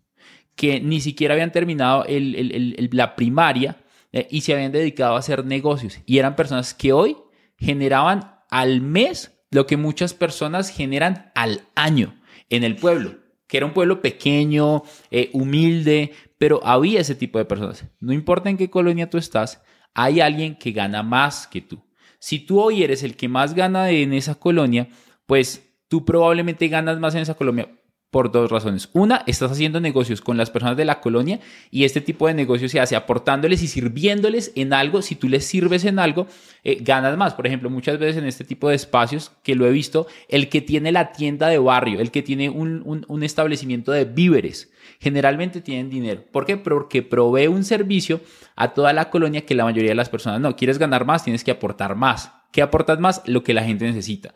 [0.56, 3.76] que ni siquiera habían terminado la primaria
[4.12, 6.00] eh, y se habían dedicado a hacer negocios.
[6.06, 7.16] Y eran personas que hoy
[7.58, 12.14] generaban al mes lo que muchas personas generan al año
[12.50, 17.44] en el pueblo, que era un pueblo pequeño, eh, humilde, pero había ese tipo de
[17.44, 17.86] personas.
[18.00, 19.62] No importa en qué colonia tú estás,
[19.94, 21.84] hay alguien que gana más que tú.
[22.18, 24.88] Si tú hoy eres el que más gana en esa colonia,
[25.26, 27.68] pues tú probablemente ganas más en esa colonia
[28.14, 28.90] por dos razones.
[28.92, 31.40] Una, estás haciendo negocios con las personas de la colonia
[31.72, 35.02] y este tipo de negocio se hace aportándoles y sirviéndoles en algo.
[35.02, 36.28] Si tú les sirves en algo,
[36.62, 37.34] eh, ganas más.
[37.34, 40.60] Por ejemplo, muchas veces en este tipo de espacios que lo he visto, el que
[40.60, 45.90] tiene la tienda de barrio, el que tiene un, un establecimiento de víveres, generalmente tienen
[45.90, 46.22] dinero.
[46.30, 46.56] ¿Por qué?
[46.56, 48.20] Porque provee un servicio
[48.54, 50.54] a toda la colonia que la mayoría de las personas no.
[50.54, 51.24] ¿Quieres ganar más?
[51.24, 52.30] Tienes que aportar más.
[52.52, 53.22] ¿Qué aportas más?
[53.26, 54.34] Lo que la gente necesita.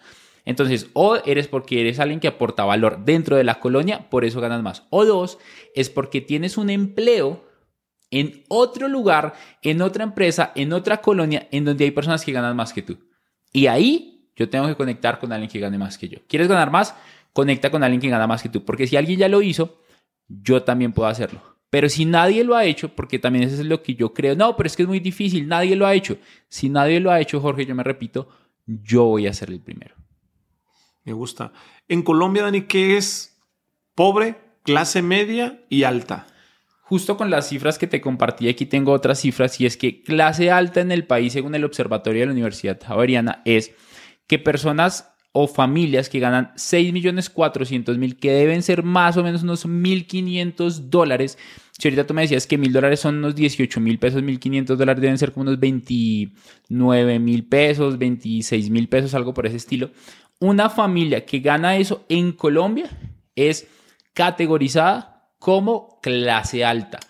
[0.48, 4.40] Entonces, o eres porque eres alguien que aporta valor dentro de la colonia, por eso
[4.40, 4.84] ganas más.
[4.88, 5.38] O dos,
[5.74, 7.44] es porque tienes un empleo
[8.11, 12.56] en otro lugar, en otra empresa, en otra colonia, en donde hay personas que ganan
[12.56, 12.96] más que tú.
[13.52, 16.20] Y ahí yo tengo que conectar con alguien que gane más que yo.
[16.26, 16.94] ¿Quieres ganar más?
[17.34, 18.64] Conecta con alguien que gana más que tú.
[18.64, 19.82] Porque si alguien ya lo hizo,
[20.28, 21.42] yo también puedo hacerlo.
[21.68, 24.56] Pero si nadie lo ha hecho, porque también eso es lo que yo creo, no,
[24.56, 26.16] pero es que es muy difícil, nadie lo ha hecho.
[26.48, 28.30] Si nadie lo ha hecho, Jorge, yo me repito,
[28.64, 29.94] yo voy a ser el primero.
[31.08, 31.52] Me gusta.
[31.88, 33.40] En Colombia, Dani, ¿qué es
[33.94, 36.26] pobre, clase media y alta?
[36.82, 40.50] Justo con las cifras que te compartí, aquí tengo otras cifras, y es que clase
[40.50, 43.72] alta en el país, según el Observatorio de la Universidad Javeriana, es
[44.26, 50.90] que personas o familias que ganan 6.400.000, que deben ser más o menos unos 1.500
[50.90, 51.38] dólares.
[51.78, 55.00] Si ahorita tú me decías que 1.000 dólares son unos 18 mil pesos, 1.500 dólares
[55.00, 59.90] deben ser como unos 29 mil pesos, 26 mil pesos, algo por ese estilo
[60.40, 62.90] una familia que gana eso en Colombia
[63.35, 63.68] es
[64.14, 67.01] categorizada como clase alta.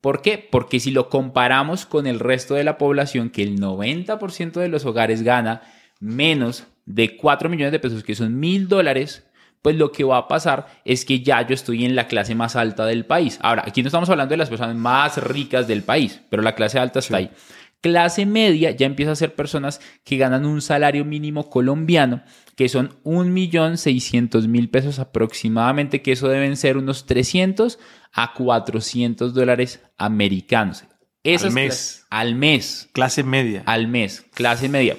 [0.00, 0.38] ¿Por qué?
[0.38, 4.84] Porque si lo comparamos con el resto de la población, que el 90% de los
[4.84, 5.62] hogares gana
[6.00, 9.24] menos de 4 millones de pesos, que son mil dólares,
[9.60, 12.54] pues lo que va a pasar es que ya yo estoy en la clase más
[12.54, 13.38] alta del país.
[13.42, 16.78] Ahora, aquí no estamos hablando de las personas más ricas del país, pero la clase
[16.78, 17.30] alta está ahí.
[17.80, 22.22] Clase media ya empieza a ser personas que ganan un salario mínimo colombiano,
[22.56, 27.78] que son 1.600.000 pesos aproximadamente, que eso deben ser unos 300
[28.12, 30.84] a 400 dólares americanos.
[31.24, 32.06] al mes.
[32.10, 32.88] Al mes.
[32.92, 33.62] Clase media.
[33.66, 34.24] Al mes.
[34.34, 34.96] Clase media.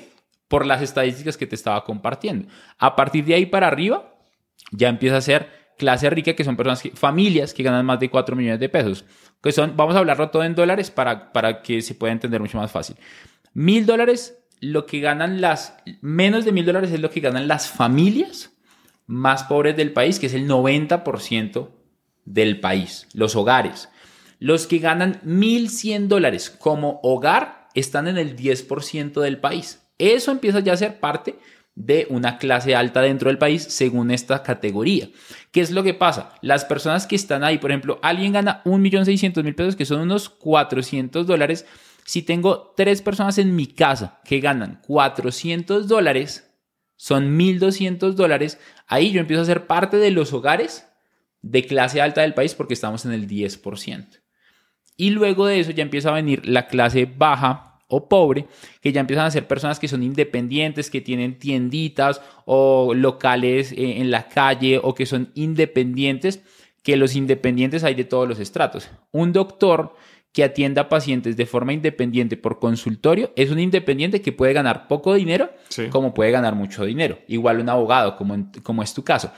[0.47, 2.47] Por las estadísticas que te estaba compartiendo.
[2.77, 4.15] A partir de ahí para arriba,
[4.71, 8.35] ya empieza a ser clase rica, que son personas, familias que ganan más de 4
[8.35, 9.03] millones de pesos
[9.41, 12.57] que son, vamos a hablarlo todo en dólares para, para que se pueda entender mucho
[12.57, 12.97] más fácil.
[13.53, 17.69] Mil dólares, lo que ganan las, menos de mil dólares es lo que ganan las
[17.69, 18.51] familias
[19.07, 21.69] más pobres del país, que es el 90%
[22.25, 23.89] del país, los hogares.
[24.39, 29.81] Los que ganan 1.100 dólares como hogar están en el 10% del país.
[29.97, 31.39] Eso empieza ya a ser parte
[31.79, 35.09] de una clase alta dentro del país según esta categoría.
[35.51, 36.33] ¿Qué es lo que pasa?
[36.41, 41.25] Las personas que están ahí, por ejemplo, alguien gana 1.600.000 pesos, que son unos 400
[41.25, 41.65] dólares.
[42.03, 46.51] Si tengo tres personas en mi casa que ganan 400 dólares,
[46.97, 50.85] son 1.200 dólares, ahí yo empiezo a ser parte de los hogares
[51.41, 54.19] de clase alta del país porque estamos en el 10%.
[54.97, 58.45] Y luego de eso ya empieza a venir la clase baja o pobre,
[58.81, 63.99] que ya empiezan a ser personas que son independientes, que tienen tienditas o locales eh,
[63.99, 66.41] en la calle o que son independientes,
[66.83, 68.89] que los independientes hay de todos los estratos.
[69.11, 69.95] Un doctor
[70.31, 74.87] que atienda a pacientes de forma independiente por consultorio es un independiente que puede ganar
[74.87, 75.49] poco dinero
[75.89, 77.17] como puede ganar mucho dinero.
[77.27, 79.31] Igual un abogado, como, como es tu caso.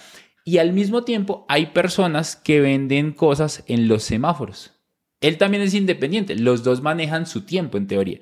[0.43, 4.80] Y al mismo tiempo hay personas que venden cosas en los semáforos.
[5.21, 8.19] Él también es independiente, los dos manejan su tiempo en teoría,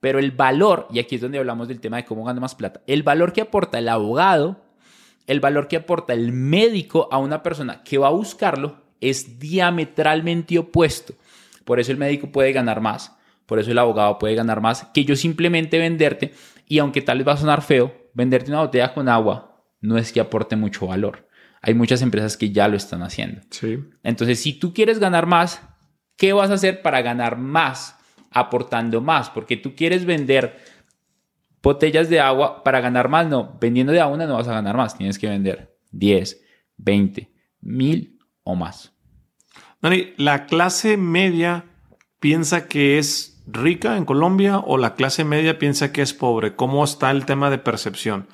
[0.00, 2.82] pero el valor, y aquí es donde hablamos del tema de cómo gana más plata,
[2.86, 4.62] el valor que aporta el abogado,
[5.26, 10.58] el valor que aporta el médico a una persona que va a buscarlo es diametralmente
[10.58, 11.14] opuesto.
[11.64, 15.04] Por eso el médico puede ganar más, por eso el abogado puede ganar más que
[15.04, 16.34] yo simplemente venderte,
[16.68, 20.12] y aunque tal vez va a sonar feo, venderte una botella con agua no es
[20.12, 21.28] que aporte mucho valor.
[21.60, 23.42] Hay muchas empresas que ya lo están haciendo.
[23.50, 23.78] Sí.
[24.02, 25.60] Entonces, si tú quieres ganar más,
[26.22, 27.98] ¿Qué vas a hacer para ganar más
[28.30, 29.28] aportando más?
[29.28, 30.56] Porque tú quieres vender
[31.60, 33.26] botellas de agua para ganar más.
[33.26, 34.96] No, vendiendo de a una no vas a ganar más.
[34.96, 36.40] Tienes que vender 10,
[36.76, 37.28] 20,
[37.62, 38.92] mil o más.
[39.80, 41.64] Dani, ¿la clase media
[42.20, 46.54] piensa que es rica en Colombia o la clase media piensa que es pobre?
[46.54, 48.28] ¿Cómo está el tema de percepción?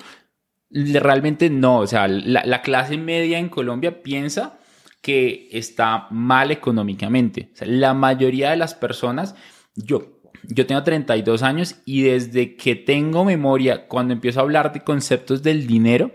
[0.69, 1.79] Realmente no.
[1.79, 4.58] O sea, la, la clase media en Colombia piensa
[5.01, 7.51] que está mal económicamente.
[7.61, 9.35] la mayoría de las personas,
[9.75, 14.81] yo, yo tengo 32 años y desde que tengo memoria, cuando empiezo a hablar de
[14.81, 16.11] conceptos del dinero,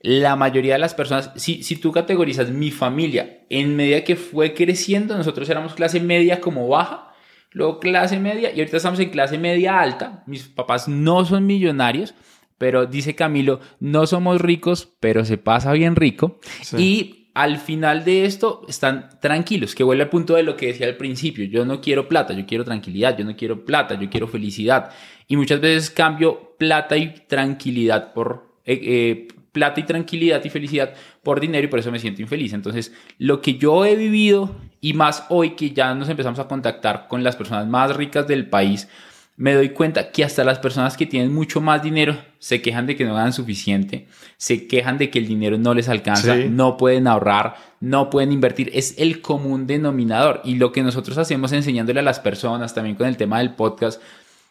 [0.00, 4.52] la mayoría de las personas, si, si tú categorizas mi familia, en medida que fue
[4.52, 7.12] creciendo, nosotros éramos clase media como baja,
[7.52, 10.22] luego clase media y ahorita estamos en clase media alta.
[10.26, 12.14] Mis papás no son millonarios,
[12.58, 16.38] pero dice Camilo, no somos ricos, pero se pasa bien rico.
[16.76, 20.86] Y al final de esto están tranquilos, que vuelve al punto de lo que decía
[20.86, 24.28] al principio, yo no quiero plata, yo quiero tranquilidad, yo no quiero plata, yo quiero
[24.28, 24.90] felicidad.
[25.26, 28.54] Y muchas veces cambio plata y tranquilidad por...
[28.64, 32.52] Eh, eh, plata y tranquilidad y felicidad por dinero y por eso me siento infeliz.
[32.52, 37.06] Entonces, lo que yo he vivido y más hoy que ya nos empezamos a contactar
[37.08, 38.88] con las personas más ricas del país,
[39.36, 42.94] me doy cuenta que hasta las personas que tienen mucho más dinero se quejan de
[42.94, 47.08] que no ganan suficiente, se quejan de que el dinero no les alcanza, no pueden
[47.08, 48.70] ahorrar, no pueden invertir.
[48.72, 50.40] Es el común denominador.
[50.44, 54.00] Y lo que nosotros hacemos enseñándole a las personas, también con el tema del podcast,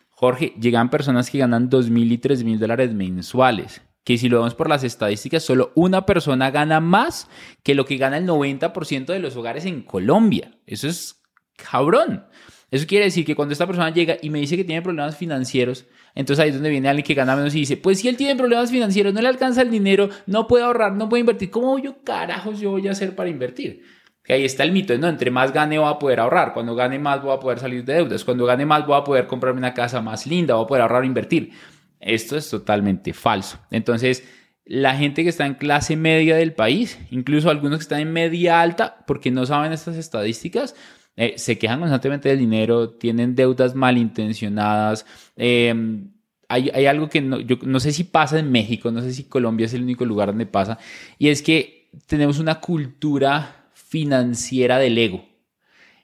[0.10, 3.82] Jorge, llegan personas que ganan dos mil y tres mil dólares mensuales.
[4.04, 7.30] Que si lo vemos por las estadísticas, solo una persona gana más
[7.64, 10.52] que lo que gana el 90% de los hogares en Colombia.
[10.66, 11.22] Eso es
[11.56, 12.26] cabrón.
[12.74, 15.86] Eso quiere decir que cuando esta persona llega y me dice que tiene problemas financieros,
[16.16, 18.36] entonces ahí es donde viene alguien que gana menos y dice, pues si él tiene
[18.36, 22.02] problemas financieros, no le alcanza el dinero, no puede ahorrar, no puede invertir, ¿cómo yo
[22.04, 23.84] carajos yo voy a hacer para invertir?
[24.24, 25.08] Que ahí está el mito, ¿no?
[25.08, 27.94] Entre más gane voy a poder ahorrar, cuando gane más voy a poder salir de
[27.94, 30.82] deudas, cuando gane más voy a poder comprarme una casa más linda, voy a poder
[30.82, 31.52] ahorrar o invertir.
[32.00, 33.60] Esto es totalmente falso.
[33.70, 34.28] Entonces,
[34.66, 38.62] la gente que está en clase media del país, incluso algunos que están en media
[38.62, 40.74] alta, porque no saben estas estadísticas,
[41.16, 45.06] eh, se quejan constantemente del dinero, tienen deudas malintencionadas.
[45.36, 46.10] Em,
[46.48, 49.26] hay, hay, algo que no, yo no sé si pasa en México, no sé si
[49.26, 50.78] Colombia es el único lugar donde pasa,
[51.18, 55.26] y es que tenemos una cultura financiera del ego.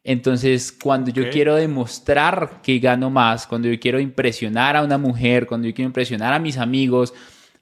[0.03, 5.45] Entonces, cuando yo quiero demostrar que gano más, cuando yo quiero impresionar a una mujer,
[5.45, 7.13] cuando yo quiero impresionar a mis amigos,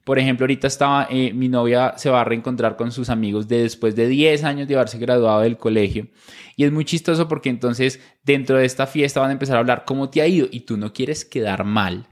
[0.08, 3.64] por ejemplo, ahorita estaba, eh, mi novia se va a reencontrar con sus amigos de
[3.64, 6.06] después de 10 años de haberse graduado del colegio.
[6.56, 9.84] Y es muy chistoso porque entonces dentro de esta fiesta van a empezar a hablar
[9.84, 12.06] cómo te ha ido y tú no quieres quedar mal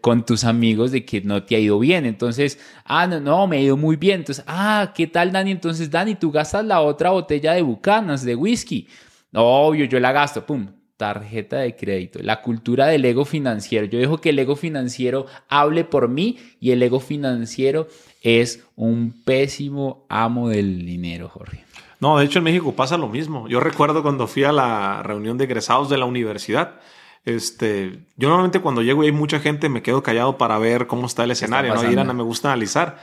[0.00, 2.06] con tus amigos de que no te ha ido bien.
[2.06, 4.20] Entonces, ah, no, no, me ha ido muy bien.
[4.20, 5.50] Entonces, ah, ¿qué tal, Dani?
[5.50, 8.86] Entonces, Dani, tú gastas la otra botella de Bucanas, de whisky.
[9.34, 10.68] Obvio, yo la gasto, pum,
[11.00, 13.86] tarjeta de crédito, la cultura del ego financiero.
[13.86, 17.88] Yo dejo que el ego financiero hable por mí y el ego financiero
[18.20, 21.64] es un pésimo amo del dinero, Jorge.
[22.00, 23.48] No, de hecho en México pasa lo mismo.
[23.48, 26.80] Yo recuerdo cuando fui a la reunión de egresados de la universidad.
[27.24, 31.06] Este, yo normalmente cuando llego y hay mucha gente me quedo callado para ver cómo
[31.06, 31.90] está el escenario, ¿no?
[31.90, 32.98] Y me gusta analizar.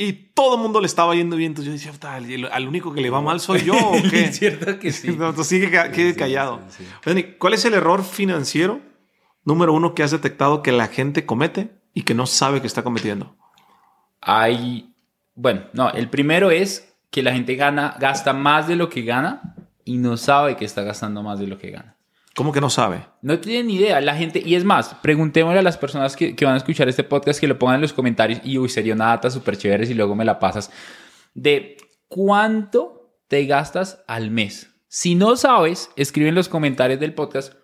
[0.00, 1.50] Y todo el mundo le estaba yendo bien.
[1.50, 3.74] Entonces yo decía, al único que le va mal soy yo.
[3.74, 4.26] ¿o qué?
[4.26, 5.08] es cierto que sí.
[5.08, 6.60] entonces sigue quede callado.
[7.38, 8.80] ¿Cuál es el error financiero
[9.44, 12.84] número uno que has detectado que la gente comete y que no sabe que está
[12.84, 13.36] cometiendo?
[14.20, 14.94] hay,
[15.34, 19.54] bueno, no, el primero es que la gente gana, gasta más de lo que gana
[19.84, 21.96] y no sabe que está gastando más de lo que gana.
[22.38, 23.04] ¿Cómo que no sabe?
[23.20, 24.00] No tiene ni idea.
[24.00, 27.02] La gente, y es más, preguntémosle a las personas que, que van a escuchar este
[27.02, 29.94] podcast que lo pongan en los comentarios y uy, sería una data súper chévere si
[29.94, 30.70] luego me la pasas.
[31.34, 34.70] De cuánto te gastas al mes.
[34.86, 37.54] Si no sabes, escribe en los comentarios del podcast,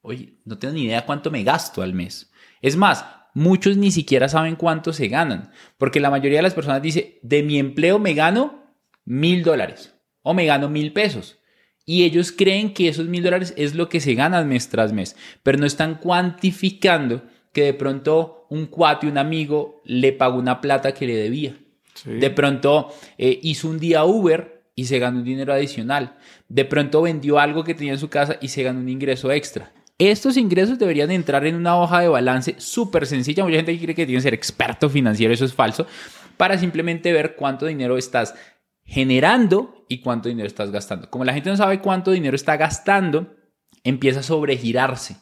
[0.00, 2.30] oye, no tengo ni idea cuánto me gasto al mes.
[2.62, 6.82] Es más, muchos ni siquiera saben cuánto se ganan, porque la mayoría de las personas
[6.82, 11.39] dice, de mi empleo me gano mil dólares o me gano mil pesos.
[11.86, 15.16] Y ellos creen que esos mil dólares es lo que se ganan mes tras mes,
[15.42, 20.92] pero no están cuantificando que de pronto un cuate, un amigo, le pagó una plata
[20.92, 21.56] que le debía.
[22.04, 22.88] De pronto
[23.18, 26.16] eh, hizo un día Uber y se ganó un dinero adicional.
[26.48, 29.72] De pronto vendió algo que tenía en su casa y se ganó un ingreso extra.
[29.98, 33.44] Estos ingresos deberían entrar en una hoja de balance súper sencilla.
[33.44, 35.86] Mucha gente cree que tiene que ser experto financiero, eso es falso,
[36.38, 38.34] para simplemente ver cuánto dinero estás
[38.82, 41.10] generando y cuánto dinero estás gastando.
[41.10, 43.34] Como la gente no sabe cuánto dinero está gastando,
[43.82, 45.16] empieza a sobregirarse.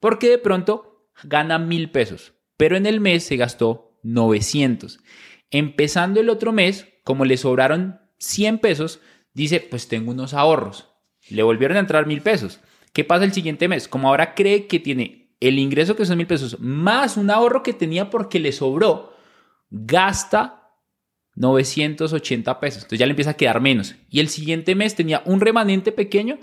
[0.00, 4.98] Porque de pronto gana mil pesos, pero en el mes se gastó 900.
[5.52, 9.00] Empezando el otro mes, como le sobraron 100 pesos,
[9.34, 10.88] dice, pues tengo unos ahorros.
[11.28, 12.58] Le volvieron a entrar mil pesos.
[12.92, 13.86] ¿Qué pasa el siguiente mes?
[13.86, 17.72] Como ahora cree que tiene el ingreso que son mil pesos más un ahorro que
[17.72, 19.14] tenía porque le sobró,
[19.70, 20.61] gasta
[21.34, 22.82] 980 pesos.
[22.82, 23.94] Entonces ya le empieza a quedar menos.
[24.10, 26.38] Y el siguiente mes tenía un remanente pequeño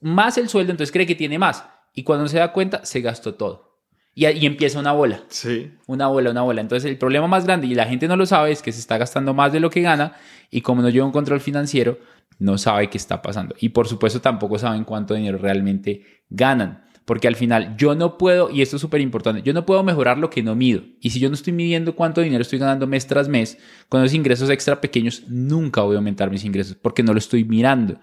[0.00, 1.64] más el sueldo, entonces cree que tiene más.
[1.94, 3.80] Y cuando se da cuenta, se gastó todo.
[4.14, 5.24] Y, y empieza una bola.
[5.28, 5.72] Sí.
[5.86, 6.60] Una bola, una bola.
[6.60, 8.98] Entonces el problema más grande, y la gente no lo sabe, es que se está
[8.98, 10.16] gastando más de lo que gana.
[10.50, 11.98] Y como no lleva un control financiero,
[12.38, 13.54] no sabe qué está pasando.
[13.58, 16.87] Y por supuesto tampoco saben cuánto dinero realmente ganan.
[17.08, 20.18] Porque al final yo no puedo, y esto es súper importante, yo no puedo mejorar
[20.18, 20.82] lo que no mido.
[21.00, 23.56] Y si yo no estoy midiendo cuánto dinero estoy ganando mes tras mes,
[23.88, 27.44] con esos ingresos extra pequeños, nunca voy a aumentar mis ingresos porque no lo estoy
[27.44, 27.98] mirando.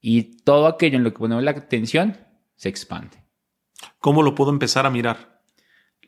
[0.00, 2.16] Y todo aquello en lo que ponemos la atención
[2.54, 3.24] se expande.
[3.98, 5.37] ¿Cómo lo puedo empezar a mirar?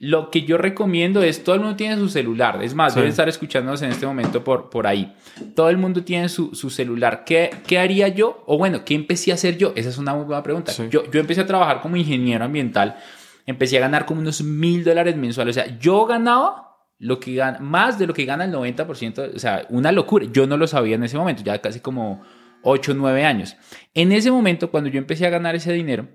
[0.02, 3.28] Lo que yo recomiendo es, todo el mundo tiene su celular, es más, deben estar
[3.28, 5.14] escuchándonos en este momento por, por ahí.
[5.54, 7.22] Todo el mundo tiene su, su celular.
[7.26, 8.42] ¿Qué, ¿Qué, haría yo?
[8.46, 9.74] O bueno, ¿qué empecé a hacer yo?
[9.76, 10.72] Esa es una muy buena pregunta.
[10.88, 12.96] Yo, yo empecé a trabajar como ingeniero ambiental,
[13.44, 15.58] empecé a ganar como unos mil dólares mensuales.
[15.58, 19.38] O sea, yo ganaba lo que gana, más de lo que gana el 90%, o
[19.38, 20.24] sea, una locura.
[20.32, 22.22] Yo no lo sabía en ese momento, ya casi como
[22.62, 23.54] 8 o 9 años.
[23.92, 26.08] En ese momento, cuando yo empecé a ganar ese dinero,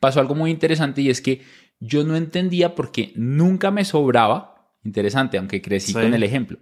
[0.00, 1.42] pasó algo muy interesante y es que
[1.82, 6.58] yo no entendía porque nunca me sobraba, interesante, aunque crecí con el ejemplo,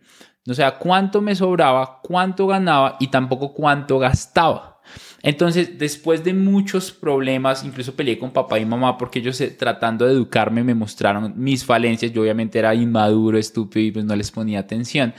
[0.48, 4.80] o sea, cuánto me sobraba, cuánto ganaba y tampoco cuánto gastaba.
[5.22, 10.06] Entonces, después de muchos problemas, incluso peleé con papá y mamá porque ellos eh, tratando
[10.06, 12.10] de educarme me mostraron mis falencias.
[12.10, 15.12] Yo obviamente era inmaduro, estúpido y pues no les ponía atención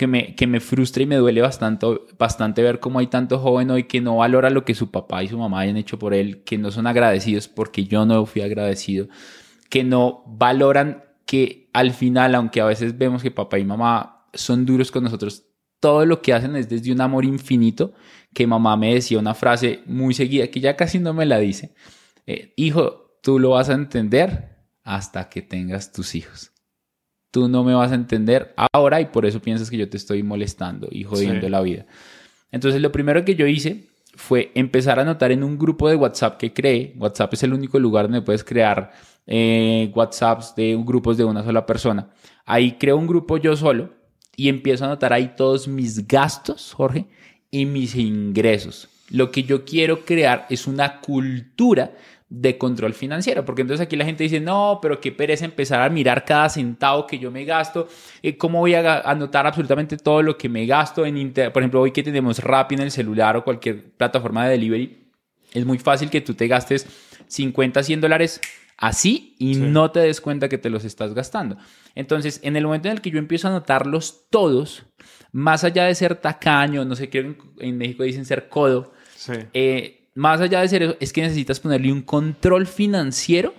[0.00, 1.86] que me, que me frustra y me duele bastante,
[2.18, 5.28] bastante ver cómo hay tanto joven hoy que no valora lo que su papá y
[5.28, 9.08] su mamá hayan hecho por él, que no son agradecidos porque yo no fui agradecido,
[9.68, 14.64] que no valoran que al final, aunque a veces vemos que papá y mamá son
[14.64, 15.44] duros con nosotros,
[15.80, 17.92] todo lo que hacen es desde un amor infinito,
[18.32, 21.74] que mamá me decía una frase muy seguida, que ya casi no me la dice,
[22.26, 26.52] eh, hijo, tú lo vas a entender hasta que tengas tus hijos
[27.30, 30.22] tú no me vas a entender ahora y por eso piensas que yo te estoy
[30.22, 31.86] molestando y jodiendo la vida.
[32.52, 36.36] Entonces lo primero que yo hice fue empezar a anotar en un grupo de WhatsApp
[36.38, 36.94] que creé.
[36.98, 38.92] WhatsApp es el único lugar donde puedes crear
[39.26, 42.10] eh, WhatsApps de grupos de una sola persona.
[42.44, 43.94] Ahí creo un grupo yo solo
[44.36, 47.06] y empiezo a anotar ahí todos mis gastos, Jorge,
[47.50, 48.88] y mis ingresos.
[49.10, 51.92] Lo que yo quiero crear es una cultura
[52.30, 55.90] de control financiero, porque entonces aquí la gente dice, no, pero qué pereza empezar a
[55.90, 57.88] mirar cada centavo que yo me gasto,
[58.22, 61.52] eh, cómo voy a anotar absolutamente todo lo que me gasto en, Internet?
[61.52, 65.08] por ejemplo, hoy que tenemos Rappi en el celular o cualquier plataforma de delivery,
[65.52, 66.86] es muy fácil que tú te gastes
[67.26, 68.40] 50, 100 dólares
[68.76, 71.56] así y no te des cuenta que te los estás gastando.
[71.96, 74.84] Entonces, en el momento en el que yo empiezo a anotarlos todos,
[75.32, 78.92] más allá de ser tacaño, no sé qué en México dicen ser codo,
[79.52, 83.54] eh, más allá de ser eso, es que necesitas ponerle un control financiero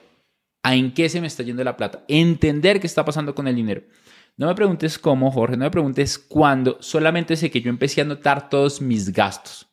[0.64, 2.04] a en qué se me está yendo la plata.
[2.08, 3.82] Entender qué está pasando con el dinero.
[4.38, 6.78] No me preguntes cómo, Jorge, no me preguntes cuándo.
[6.80, 9.68] Solamente sé que yo empecé a anotar todos mis gastos.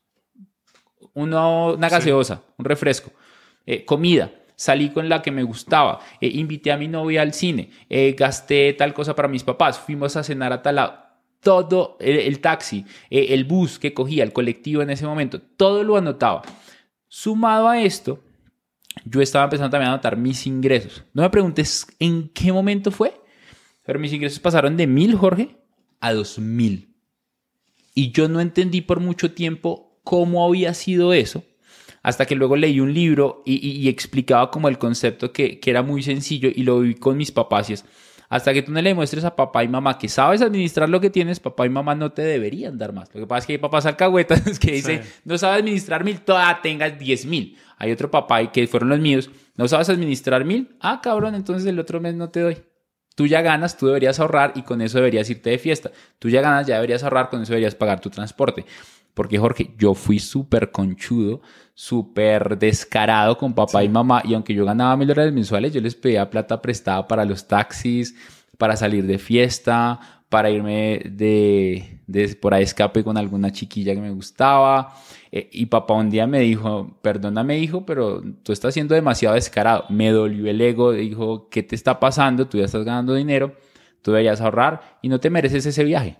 [1.14, 3.11] Uno, una gaseosa, un refresco,
[3.67, 4.33] eh, comida.
[4.57, 8.72] Salí con la que me gustaba, eh, invité a mi novia al cine, eh, gasté
[8.72, 11.09] tal cosa para mis papás, fuimos a cenar a tal lado
[11.41, 16.43] todo el, taxi, el bus que cogía, el colectivo en ese momento, todo lo anotaba.
[17.09, 18.22] Sumado a esto,
[19.04, 21.04] yo estaba empezando también a anotar mis ingresos.
[21.14, 23.18] No me preguntes en qué momento fue,
[23.82, 25.56] pero mis ingresos pasaron de mil, Jorge,
[26.00, 26.94] a 2000.
[27.94, 31.44] Y yo no entendí por mucho tiempo cómo había sido eso,
[32.02, 36.02] hasta que luego leí un libro y, explicaba como el concepto que, que, era muy
[36.02, 37.84] sencillo y lo vi con mis papás y es,
[38.29, 41.11] hasta que tú no le demuestres a papá y mamá que sabes administrar lo que
[41.11, 43.09] tienes, papá y mamá no te deberían dar más.
[43.14, 46.61] Lo que pasa es que hay papás alcahuetas que dicen, no sabes administrar mil, toda
[46.62, 47.57] tengas diez mil.
[47.79, 51.66] Hay otro papá y que fueron los míos, no sabes administrar mil, ah cabrón, entonces
[51.66, 52.59] el otro mes no te doy.
[53.14, 55.91] Tú ya ganas, tú deberías ahorrar y con eso deberías irte de fiesta.
[56.20, 58.64] Tú ya ganas, ya deberías ahorrar, con eso deberías pagar tu transporte.
[59.19, 61.41] Porque Jorge, yo fui súper conchudo,
[61.75, 64.23] súper descarado con papá y mamá.
[64.25, 68.14] Y aunque yo ganaba mil dólares mensuales, yo les pedía plata prestada para los taxis,
[68.59, 74.01] para salir de fiesta, para irme de, de por ahí escape con alguna chiquilla que
[74.01, 74.95] me gustaba.
[75.33, 79.85] Eh, y papá un día me dijo, perdóname hijo, pero tú estás siendo demasiado descarado.
[79.89, 82.47] Me dolió el ego, dijo, ¿qué te está pasando?
[82.47, 83.57] Tú ya estás ganando dinero,
[84.01, 86.19] tú deberías ahorrar y no te mereces ese viaje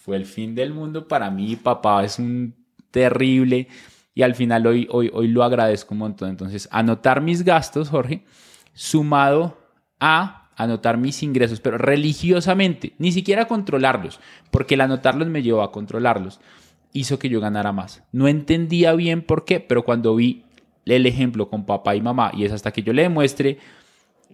[0.00, 1.56] fue el fin del mundo para mí.
[1.56, 2.54] Papá es un
[2.90, 3.68] terrible
[4.14, 6.30] y al final hoy, hoy, hoy lo agradezco un montón.
[6.30, 8.24] Entonces, anotar mis gastos, Jorge,
[8.72, 9.58] sumado
[10.00, 14.20] a anotar mis ingresos, pero religiosamente, ni siquiera controlarlos,
[14.50, 16.40] porque el anotarlos me llevó a controlarlos,
[16.92, 18.02] hizo que yo ganara más.
[18.12, 20.44] No entendía bien por qué, pero cuando vi
[20.86, 23.58] el ejemplo con papá y mamá, y es hasta que yo le demuestre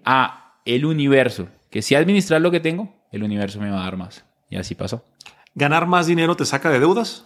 [0.04, 3.96] a el universo que si administrar lo que tengo, el universo me va a dar
[3.96, 4.24] más.
[4.48, 5.04] Y así pasó.
[5.56, 7.24] ¿Ganar más dinero te saca de deudas?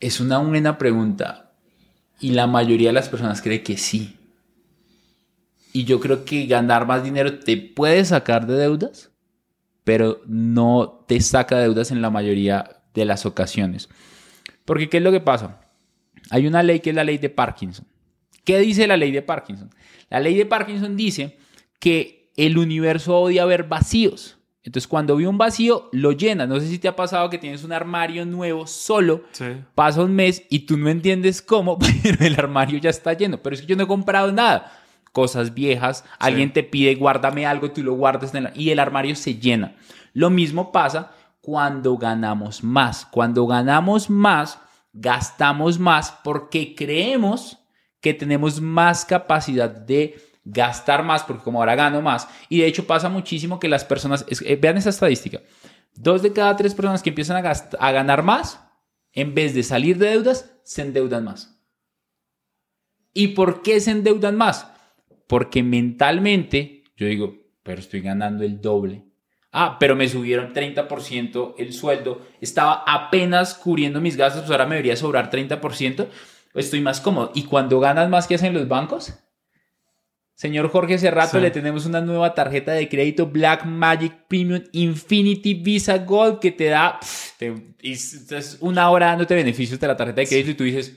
[0.00, 1.52] Es una buena pregunta
[2.20, 4.16] y la mayoría de las personas cree que sí.
[5.74, 9.10] Y yo creo que ganar más dinero te puede sacar de deudas,
[9.84, 13.90] pero no te saca de deudas en la mayoría de las ocasiones.
[14.64, 15.60] Porque ¿qué es lo que pasa?
[16.30, 17.86] Hay una ley que es la ley de Parkinson.
[18.44, 19.68] ¿Qué dice la ley de Parkinson?
[20.08, 21.36] La ley de Parkinson dice
[21.78, 24.37] que el universo odia ver vacíos.
[24.62, 26.46] Entonces, cuando vi un vacío, lo llena.
[26.46, 29.22] No sé si te ha pasado que tienes un armario nuevo solo,
[29.74, 33.38] pasa un mes y tú no entiendes cómo, pero el armario ya está lleno.
[33.38, 34.72] Pero es que yo no he comprado nada.
[35.12, 39.36] Cosas viejas, alguien te pide, guárdame algo, tú lo guardas en y el armario se
[39.36, 39.74] llena.
[40.12, 43.06] Lo mismo pasa cuando ganamos más.
[43.06, 44.58] Cuando ganamos más,
[44.92, 47.58] gastamos más porque creemos
[48.00, 50.20] que tenemos más capacidad de
[50.50, 54.24] gastar más, porque como ahora gano más, y de hecho pasa muchísimo que las personas,
[54.28, 55.40] eh, vean esa estadística,
[55.94, 58.64] dos de cada tres personas que empiezan a, ganar más,
[59.12, 61.60] en vez de salir de deudas, se endeudan más.
[63.12, 64.70] ¿Y por qué se endeudan más?
[65.26, 69.04] Porque mentalmente, yo digo, pero estoy ganando el doble.
[69.50, 72.22] Ah, pero me subieron 30% el sueldo.
[72.40, 76.06] Estaba apenas cubriendo mis gastos, pues ahora me debería sobrar 30%.
[76.54, 77.32] Estoy más cómodo.
[77.34, 79.18] ¿Y cuando ganas más, que hacen los bancos?
[80.38, 85.98] Señor Jorge Cerrato, le tenemos una nueva tarjeta de crédito Black Magic Premium Infinity Visa
[85.98, 87.00] Gold que te da
[88.60, 90.96] una hora dándote beneficios de la tarjeta de crédito y tú dices,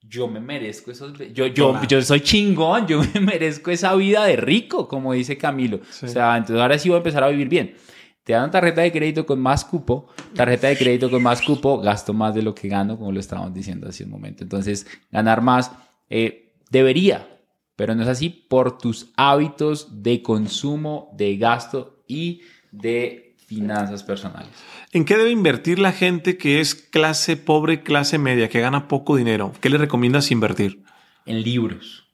[0.00, 1.18] yo me merezco esos...
[1.34, 5.80] Yo, yo, yo soy chingón, yo me merezco esa vida de rico, como dice Camilo.
[6.04, 7.74] O sea, entonces ahora sí voy a empezar a vivir bien.
[8.22, 12.14] Te dan tarjeta de crédito con más cupo, tarjeta de crédito con más cupo, gasto
[12.14, 14.44] más de lo que gano, como lo estábamos diciendo hace un momento.
[14.44, 15.72] Entonces, ganar más
[16.08, 17.26] eh, debería
[17.76, 22.40] pero no es así por tus hábitos de consumo, de gasto y
[22.72, 24.50] de finanzas personales.
[24.92, 29.16] ¿En qué debe invertir la gente que es clase pobre, clase media, que gana poco
[29.16, 29.52] dinero?
[29.60, 30.82] ¿Qué le recomiendas invertir?
[31.26, 32.08] En libros.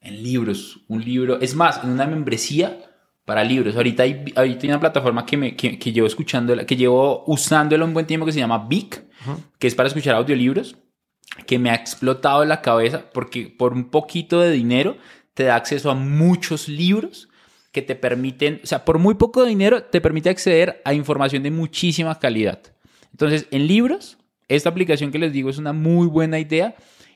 [0.00, 0.80] En libros.
[0.86, 1.40] Un libro.
[1.40, 2.78] Es más, en una membresía
[3.24, 3.74] para libros.
[3.74, 8.06] Ahorita hay, ahorita una plataforma que, me, que, llevo escuchando, que llevo usándolo un buen
[8.06, 9.02] tiempo que se llama Vic,
[9.58, 10.76] que es para escuchar audiolibros
[11.46, 14.96] que me ha explotado la cabeza porque por un poquito de dinero
[15.34, 17.28] te da acceso a muchos libros
[17.72, 21.50] que te permiten, o sea, por muy poco dinero te permite acceder a información de
[21.50, 22.60] muchísima calidad.
[23.10, 24.16] Entonces, en libros,
[24.48, 26.74] esta aplicación que les digo es una muy buena idea.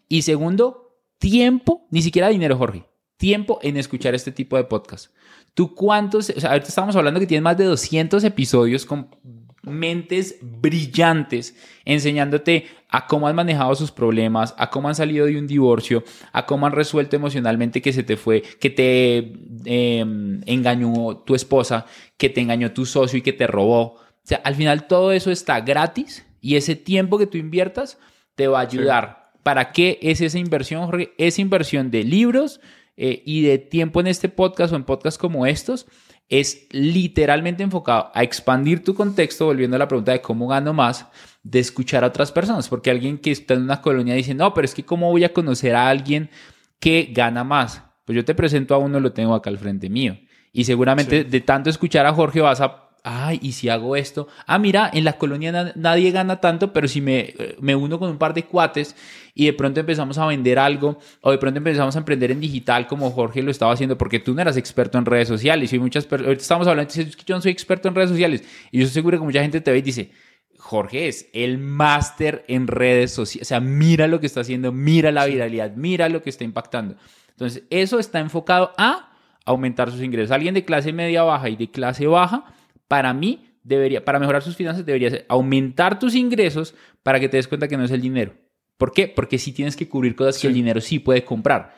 [0.08, 2.84] Y segundo, tiempo, ni siquiera dinero, Jorge,
[3.16, 5.14] tiempo en escuchar este tipo de podcast.
[5.54, 6.30] ¿Tú cuántos?
[6.30, 9.16] O sea, ahorita estamos hablando que tienes más de 200 episodios con
[9.62, 11.54] mentes brillantes
[11.84, 16.02] enseñándote a cómo han manejado sus problemas, a cómo han salido de un divorcio,
[16.32, 19.32] a cómo han resuelto emocionalmente que se te fue, que te
[19.64, 21.86] em, engañó tu esposa,
[22.16, 23.82] que te engañó tu socio y que te robó.
[23.82, 27.98] O sea, al final todo eso está gratis y ese tiempo que tú inviertas
[28.34, 29.32] te va a ayudar.
[29.42, 31.12] ¿Para qué es esa inversión, Jorge?
[31.16, 32.60] Esa inversión de libros
[32.96, 35.86] eh, y de tiempo en este podcast o en podcasts como estos
[36.30, 41.06] es literalmente enfocado a expandir tu contexto, volviendo a la pregunta de cómo gano más,
[41.42, 44.64] de escuchar a otras personas, porque alguien que está en una colonia dice, no, pero
[44.64, 46.30] es que cómo voy a conocer a alguien
[46.78, 47.82] que gana más.
[48.04, 50.18] Pues yo te presento a uno, lo tengo acá al frente mío.
[50.52, 54.28] Y seguramente de tanto escuchar a Jorge vas a ay, ¿y si hago esto?
[54.46, 58.18] Ah, mira, en la colonia nadie gana tanto, pero si me, me uno con un
[58.18, 58.94] par de cuates
[59.34, 62.86] y de pronto empezamos a vender algo o de pronto empezamos a emprender en digital
[62.86, 66.06] como Jorge lo estaba haciendo, porque tú no eras experto en redes sociales y muchas
[66.06, 69.18] personas, estamos hablando, que yo no soy experto en redes sociales y yo estoy seguro
[69.18, 70.10] que mucha gente te ve y dice,
[70.58, 75.10] Jorge es el máster en redes sociales, o sea, mira lo que está haciendo, mira
[75.10, 76.96] la viralidad, mira lo que está impactando.
[77.30, 79.10] Entonces, eso está enfocado a
[79.46, 80.30] aumentar sus ingresos.
[80.30, 82.44] Alguien de clase media baja y de clase baja,
[82.90, 86.74] para mí, debería, para mejorar sus finanzas, debería ser aumentar tus ingresos
[87.04, 88.34] para que te des cuenta que no es el dinero.
[88.78, 89.06] ¿Por qué?
[89.06, 91.72] Porque si tienes que cubrir cosas que el dinero sí puede comprar.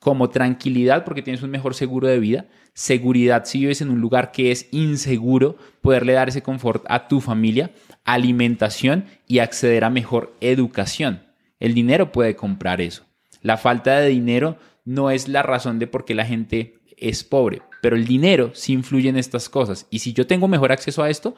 [0.00, 2.46] Como tranquilidad, porque tienes un mejor seguro de vida.
[2.74, 7.20] Seguridad, si vives en un lugar que es inseguro, poderle dar ese confort a tu
[7.20, 7.70] familia.
[8.04, 11.22] Alimentación y acceder a mejor educación.
[11.60, 13.04] El dinero puede comprar eso.
[13.42, 17.62] La falta de dinero no es la razón de por qué la gente es pobre,
[17.80, 19.86] pero el dinero sí influye en estas cosas.
[19.90, 21.34] Y si yo tengo mejor acceso a esto,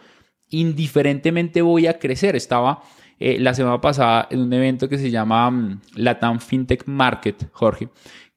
[0.51, 2.37] indiferentemente voy a crecer.
[2.37, 2.83] Estaba
[3.19, 7.89] eh, la semana pasada en un evento que se llama mm, Latam FinTech Market, Jorge,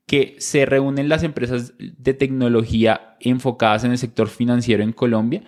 [0.05, 5.43] que se reúnen las empresas de tecnología enfocadas en el sector financiero en Colombia.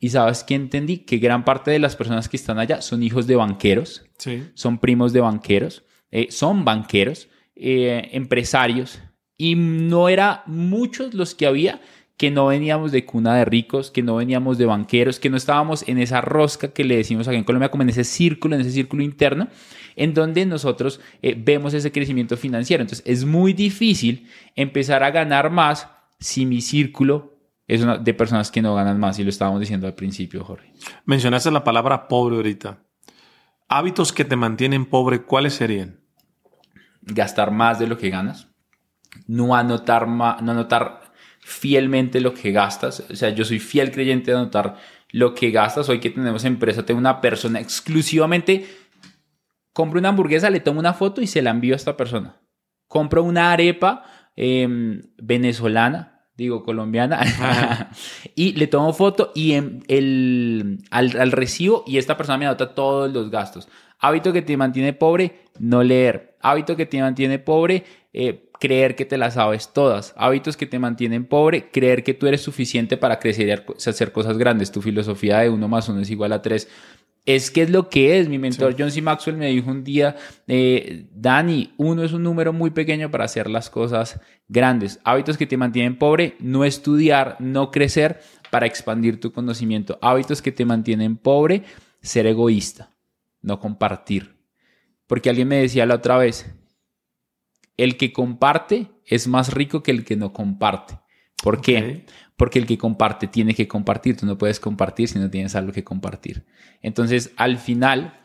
[0.00, 3.26] Y sabes que entendí que gran parte de las personas que están allá son hijos
[3.26, 4.06] de banqueros,
[4.54, 8.98] son primos de banqueros, eh, son banqueros, eh, empresarios,
[9.36, 11.80] y no era muchos los que había
[12.20, 15.88] que no veníamos de cuna de ricos, que no veníamos de banqueros, que no estábamos
[15.88, 18.72] en esa rosca que le decimos aquí en Colombia, como en ese círculo, en ese
[18.72, 19.48] círculo interno,
[19.96, 22.82] en donde nosotros eh, vemos ese crecimiento financiero.
[22.82, 28.50] Entonces es muy difícil empezar a ganar más si mi círculo es una, de personas
[28.50, 30.74] que no ganan más, y lo estábamos diciendo al principio, Jorge.
[31.06, 32.82] Mencionaste la palabra pobre ahorita.
[33.66, 36.00] Hábitos que te mantienen pobre, ¿cuáles serían?
[37.00, 38.50] Gastar más de lo que ganas
[39.26, 40.99] no anotar, no anotar
[41.50, 43.04] fielmente lo que gastas.
[43.10, 44.76] O sea, yo soy fiel creyente de anotar
[45.10, 45.88] lo que gastas.
[45.88, 48.66] Hoy que tenemos empresa, tengo una persona exclusivamente,
[49.72, 52.40] compro una hamburguesa, le tomo una foto y se la envío a esta persona.
[52.86, 54.04] Compro una arepa
[54.36, 57.20] em, venezolana, digo colombiana,
[58.36, 63.12] y le tomo foto y el, al, al recibo y esta persona me anota todos
[63.12, 63.68] los gastos.
[63.98, 66.36] Hábito que te mantiene pobre, no leer.
[66.40, 70.14] Hábito que te mantiene pobre, eh, creer que te las sabes todas.
[70.16, 74.38] Hábitos que te mantienen pobre, creer que tú eres suficiente para crecer y hacer cosas
[74.38, 74.70] grandes.
[74.70, 76.68] Tu filosofía de uno más uno es igual a tres.
[77.24, 78.28] Es que es lo que es.
[78.28, 79.02] Mi mentor John C.
[79.02, 83.48] Maxwell me dijo un día, eh, Dani, uno es un número muy pequeño para hacer
[83.48, 85.00] las cosas grandes.
[85.04, 89.98] Hábitos que te mantienen pobre, no estudiar, no crecer para expandir tu conocimiento.
[90.02, 91.64] Hábitos que te mantienen pobre,
[92.02, 92.92] ser egoísta,
[93.40, 94.36] no compartir.
[95.06, 96.46] Porque alguien me decía la otra vez,
[97.76, 100.98] el que comparte es más rico que el que no comparte.
[101.42, 102.04] ¿Por qué?
[102.36, 104.16] Porque el que comparte tiene que compartir.
[104.16, 106.44] Tú no puedes compartir si no tienes algo que compartir.
[106.82, 108.20] Entonces, al final,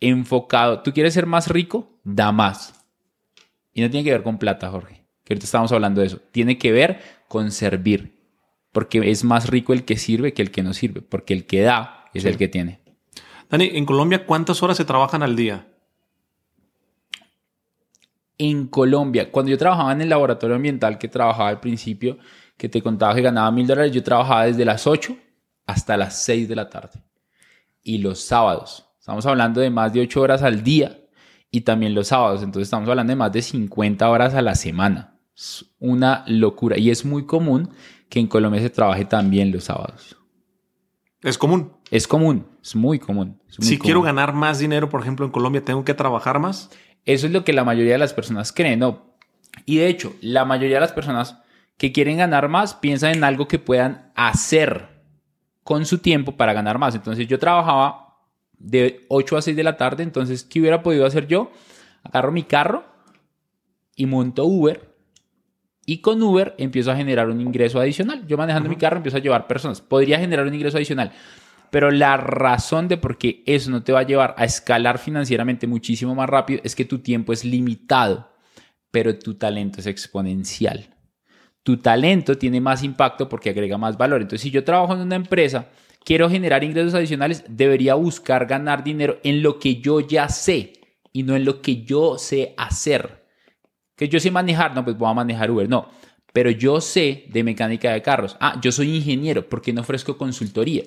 [0.00, 1.98] enfocado, ¿tú quieres ser más rico?
[2.04, 2.84] Da más.
[3.72, 5.04] Y no tiene que ver con plata, Jorge.
[5.24, 6.20] Que ahorita estamos hablando de eso.
[6.30, 8.20] Tiene que ver con servir.
[8.72, 11.00] Porque es más rico el que sirve que el que no sirve.
[11.00, 12.80] Porque el que da es el que tiene.
[13.50, 15.71] Dani, en Colombia, ¿cuántas horas se trabajan al día?
[18.42, 22.18] En Colombia, cuando yo trabajaba en el laboratorio ambiental que trabajaba al principio,
[22.56, 25.16] que te contaba que ganaba mil dólares, yo trabajaba desde las 8
[25.66, 27.04] hasta las 6 de la tarde.
[27.82, 30.98] Y los sábados, estamos hablando de más de 8 horas al día
[31.52, 35.20] y también los sábados, entonces estamos hablando de más de 50 horas a la semana.
[35.36, 37.70] Es una locura y es muy común
[38.08, 40.16] que en Colombia se trabaje también los sábados.
[41.22, 41.72] Es común.
[41.92, 43.40] Es común, es muy común.
[43.46, 46.70] si quiero ganar más dinero, por ejemplo, en Colombia, ¿tengo que trabajar más?
[47.04, 49.12] Eso es lo que la mayoría de las personas creen, ¿no?
[49.66, 51.38] Y de hecho, la mayoría de las personas
[51.76, 54.88] que quieren ganar más piensan en algo que puedan hacer
[55.64, 56.94] con su tiempo para ganar más.
[56.94, 58.18] Entonces yo trabajaba
[58.58, 61.50] de 8 a 6 de la tarde, entonces ¿qué hubiera podido hacer yo?
[62.04, 62.84] Agarro mi carro
[63.96, 64.92] y monto Uber
[65.84, 68.26] y con Uber empiezo a generar un ingreso adicional.
[68.26, 69.80] Yo manejando mi carro empiezo a llevar personas.
[69.80, 71.12] Podría generar un ingreso adicional.
[71.72, 75.66] Pero la razón de por qué eso no te va a llevar a escalar financieramente
[75.66, 78.28] muchísimo más rápido es que tu tiempo es limitado,
[78.90, 80.94] pero tu talento es exponencial.
[81.62, 84.20] Tu talento tiene más impacto porque agrega más valor.
[84.20, 85.70] Entonces, si yo trabajo en una empresa,
[86.04, 90.74] quiero generar ingresos adicionales, debería buscar ganar dinero en lo que yo ya sé
[91.10, 93.24] y no en lo que yo sé hacer.
[93.96, 95.88] Que yo sé manejar, no, pues voy a manejar Uber, no.
[96.34, 98.36] Pero yo sé de mecánica de carros.
[98.40, 100.82] Ah, yo soy ingeniero, ¿por qué no ofrezco consultoría?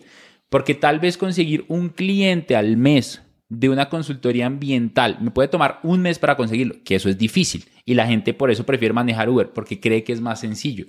[0.49, 5.79] Porque tal vez conseguir un cliente al mes de una consultoría ambiental me puede tomar
[5.83, 7.65] un mes para conseguirlo, que eso es difícil.
[7.85, 10.85] Y la gente por eso prefiere manejar Uber, porque cree que es más sencillo.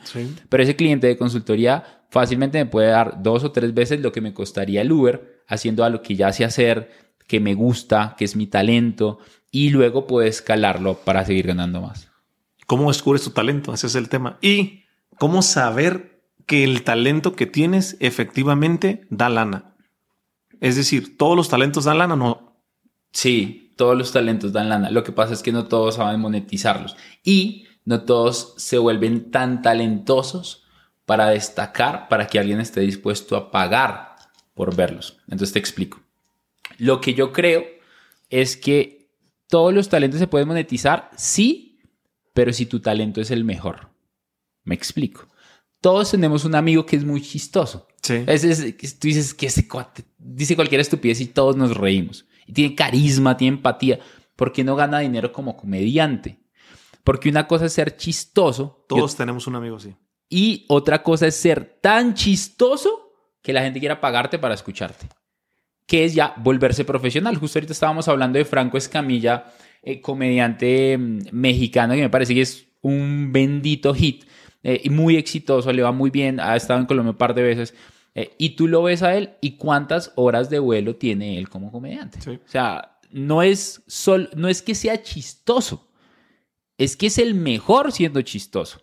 [0.49, 4.23] Pero ese cliente de consultoría fácilmente me puede dar dos o tres veces lo que
[4.23, 6.91] me costaría el Uber haciendo a lo que ya sé hacer,
[7.27, 9.19] que me gusta, que es mi talento,
[9.51, 12.09] y luego puedo escalarlo para seguir ganando más.
[12.67, 13.75] ¿Cómo descubres tu talento?
[13.75, 14.39] Ese es el tema.
[14.41, 14.85] Y
[15.19, 16.16] cómo saber
[16.47, 19.77] que el talento que tienes efectivamente da lana.
[20.61, 22.57] Es decir, todos los talentos dan lana, no.
[23.13, 24.91] Sí, todos los talentos dan lana.
[24.91, 29.63] Lo que pasa es que no todos saben monetizarlos y no todos se vuelven tan
[29.63, 30.65] talentosos
[31.05, 34.17] para destacar, para que alguien esté dispuesto a pagar
[34.55, 35.19] por verlos.
[35.29, 36.01] Entonces te explico.
[36.79, 37.65] Lo que yo creo
[38.31, 39.09] es que
[39.49, 41.79] todos los talentos se pueden monetizar, sí,
[42.33, 43.91] pero si tu talento es el mejor.
[44.65, 45.29] Me explico.
[45.87, 47.87] Todos tenemos un amigo que es muy chistoso.
[48.03, 48.25] Sí.
[48.99, 52.27] tú dices que ese cuate dice cualquier estupidez y todos nos reímos.
[52.45, 54.01] Y tiene carisma, tiene empatía.
[54.35, 56.41] porque no gana dinero como comediante?
[57.05, 58.85] Porque una cosa es ser chistoso.
[58.89, 59.95] Todos tenemos un amigo así.
[60.29, 65.07] Y otra cosa es ser tan chistoso que la gente quiera pagarte para escucharte.
[65.87, 67.37] Que es ya volverse profesional.
[67.37, 69.53] Justo ahorita estábamos hablando de Franco Escamilla,
[69.85, 74.25] eh, comediante mm, mexicano, que me parece que es un bendito hit.
[74.69, 77.43] Eh, y muy exitoso, le va muy bien, ha estado en Colombia un par de
[77.43, 77.73] veces.
[78.17, 81.71] Eh, y tú lo ves a él y cuántas horas de vuelo tiene él como
[81.71, 82.19] comediante.
[82.29, 85.89] O sea, no es, sol, no es que sea chistoso,
[86.79, 88.83] es que es el mejor siendo chistoso.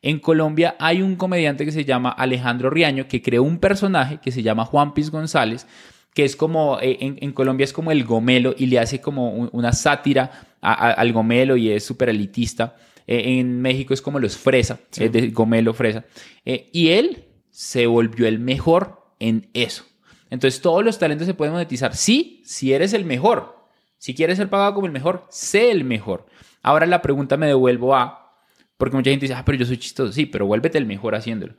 [0.00, 4.32] En Colombia hay un comediante que se llama Alejandro Riaño que creó un personaje que
[4.32, 5.66] se llama Juan Piz González,
[6.14, 9.74] que es como, eh, en, Colombia es como el gomelo y le hace como una
[9.74, 12.76] sátira al gomelo y es súper elitista.
[13.08, 16.04] Eh, en México es como los fresa, es de gomelo fresa.
[16.44, 19.84] Eh, y él se volvió el mejor en eso.
[20.30, 21.96] Entonces todos los talentos se pueden monetizar.
[21.96, 23.66] Sí, si eres el mejor.
[23.96, 26.26] Si quieres ser pagado como el mejor, sé el mejor.
[26.62, 28.28] Ahora la pregunta me devuelvo a
[28.76, 30.12] porque mucha gente dice, ah, pero yo soy chistoso.
[30.12, 31.56] Sí, pero vuélvete el mejor haciéndolo.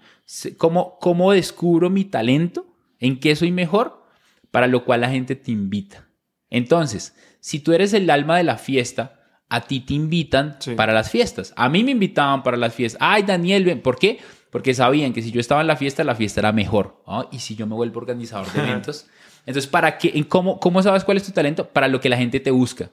[0.58, 2.78] ¿Cómo, ¿Cómo descubro mi talento?
[2.98, 4.06] ¿En qué soy mejor?
[4.52, 6.08] Para lo cual la gente te invita.
[6.50, 9.19] Entonces, si tú eres el alma de la fiesta,
[9.50, 11.54] a ti te invitan para las fiestas.
[11.56, 13.02] A mí me invitaban para las fiestas.
[13.02, 13.82] Ay, Daniel, ven.
[13.82, 14.20] ¿por qué?
[14.52, 17.04] Porque sabían que si yo estaba en la fiesta, la fiesta era mejor.
[17.32, 19.08] Y si yo me vuelvo organizador de eventos.
[19.46, 20.24] Entonces, ¿para qué?
[20.28, 21.68] ¿Cómo, ¿Cómo sabes cuál es tu talento?
[21.70, 22.92] Para lo que la gente te busca.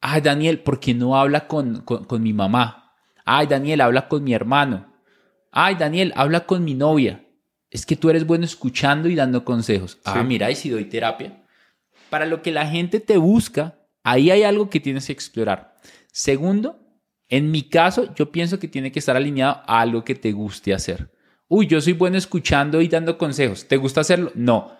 [0.00, 2.94] Ay, Daniel, ¿por qué no habla con, con, con mi mamá?
[3.24, 4.92] Ay, Daniel, habla con mi hermano.
[5.50, 7.24] Ay, Daniel, habla con mi novia.
[7.70, 9.98] Es que tú eres bueno escuchando y dando consejos.
[10.04, 11.44] Ah, mira, y si doy terapia.
[12.08, 13.79] Para lo que la gente te busca,
[14.10, 15.76] ahí hay algo que tienes que explorar.
[16.12, 16.78] Segundo,
[17.28, 20.74] en mi caso, yo pienso que tiene que estar alineado a algo que te guste
[20.74, 21.12] hacer.
[21.48, 23.66] Uy, yo soy bueno escuchando y dando consejos.
[23.68, 24.32] ¿Te gusta hacerlo?
[24.34, 24.72] No.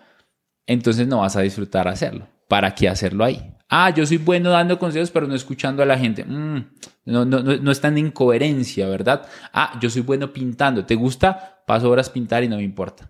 [0.67, 2.27] Entonces no vas a disfrutar hacerlo.
[2.49, 3.53] ¿Para qué hacerlo ahí?
[3.69, 6.25] Ah, yo soy bueno dando consejos, pero no escuchando a la gente.
[6.25, 6.71] Mm,
[7.05, 9.25] no, no, no, no están en incoherencia, ¿verdad?
[9.53, 10.85] Ah, yo soy bueno pintando.
[10.85, 11.63] ¿Te gusta?
[11.65, 13.09] Paso horas pintar y no me importa.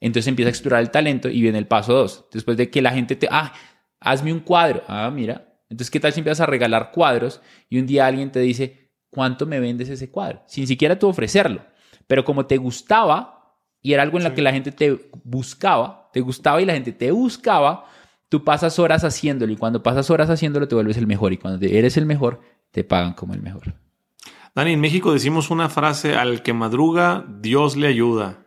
[0.00, 2.26] Entonces empieza a explorar el talento y viene el paso dos.
[2.30, 3.54] Después de que la gente te, ah,
[4.00, 4.82] hazme un cuadro.
[4.86, 5.53] Ah, mira.
[5.74, 9.46] Entonces, ¿qué tal si empiezas a regalar cuadros y un día alguien te dice, ¿cuánto
[9.46, 10.42] me vendes ese cuadro?
[10.46, 11.62] Sin siquiera tú ofrecerlo.
[12.06, 16.20] Pero como te gustaba y era algo en lo que la gente te buscaba, te
[16.20, 17.86] gustaba y la gente te buscaba,
[18.34, 21.64] Tú pasas horas haciéndolo y cuando pasas horas haciéndolo te vuelves el mejor y cuando
[21.64, 22.40] eres el mejor
[22.72, 23.74] te pagan como el mejor.
[24.56, 28.46] Dani, en México decimos una frase, al que madruga, Dios le ayuda.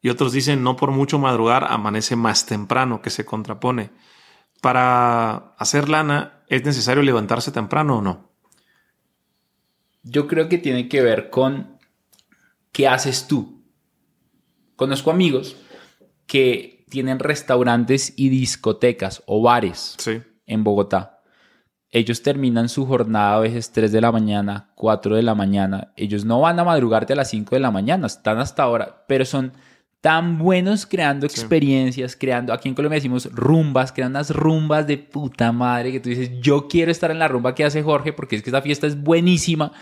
[0.00, 3.90] Y otros dicen, no por mucho madrugar, amanece más temprano, que se contrapone.
[4.60, 8.30] Para hacer lana, ¿es necesario levantarse temprano o no?
[10.02, 11.78] Yo creo que tiene que ver con
[12.72, 13.64] qué haces tú.
[14.76, 15.56] Conozco amigos
[16.26, 19.96] que tienen restaurantes y discotecas o bares
[20.44, 21.22] en Bogotá.
[21.88, 25.94] Ellos terminan su jornada a veces 3 de la mañana, 4 de la mañana.
[25.96, 29.24] Ellos no van a madrugarte a las 5 de la mañana, están hasta ahora, pero
[29.24, 29.54] son
[30.02, 35.50] tan buenos creando experiencias, creando, aquí en Colombia decimos rumbas, crean unas rumbas de puta
[35.52, 38.42] madre que tú dices, yo quiero estar en la rumba que hace Jorge porque es
[38.42, 39.72] que esta fiesta es buenísima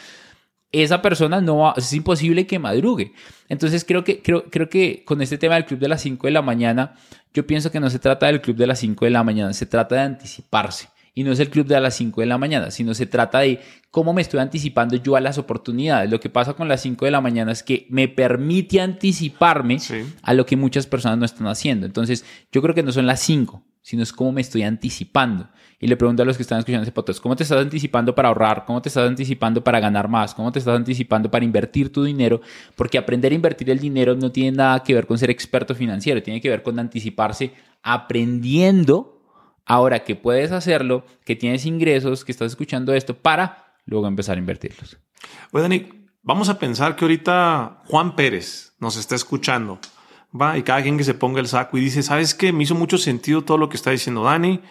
[0.72, 3.12] esa persona no va, es imposible que madrugue.
[3.48, 6.30] Entonces creo que, creo, creo que con este tema del club de las 5 de
[6.32, 6.94] la mañana,
[7.34, 9.66] yo pienso que no se trata del club de las 5 de la mañana, se
[9.66, 10.88] trata de anticiparse.
[11.12, 13.60] Y no es el club de las 5 de la mañana, sino se trata de
[13.90, 16.10] cómo me estoy anticipando yo a las oportunidades.
[16.10, 19.78] Lo que pasa con las 5 de la mañana es que me permite anticiparme
[20.22, 21.86] a lo que muchas personas no están haciendo.
[21.86, 25.48] Entonces, yo creo que no son las 5, sino es cómo me estoy anticipando.
[25.80, 28.28] Y le pregunto a los que están escuchando ese podcast, ¿cómo te estás anticipando para
[28.28, 28.64] ahorrar?
[28.66, 30.34] ¿Cómo te estás anticipando para ganar más?
[30.34, 32.42] ¿Cómo te estás anticipando para invertir tu dinero?
[32.76, 36.22] Porque aprender a invertir el dinero no tiene nada que ver con ser experto financiero,
[36.22, 39.22] tiene que ver con anticiparse aprendiendo
[39.64, 44.40] ahora que puedes hacerlo, que tienes ingresos, que estás escuchando esto, para luego empezar a
[44.40, 44.98] invertirlos.
[45.52, 49.80] Oye, Dani, vamos a pensar que ahorita Juan Pérez nos está escuchando
[50.38, 52.52] va, y cada quien que se ponga el saco y dice, ¿sabes qué?
[52.52, 54.62] Me hizo mucho sentido todo lo que está diciendo Dani.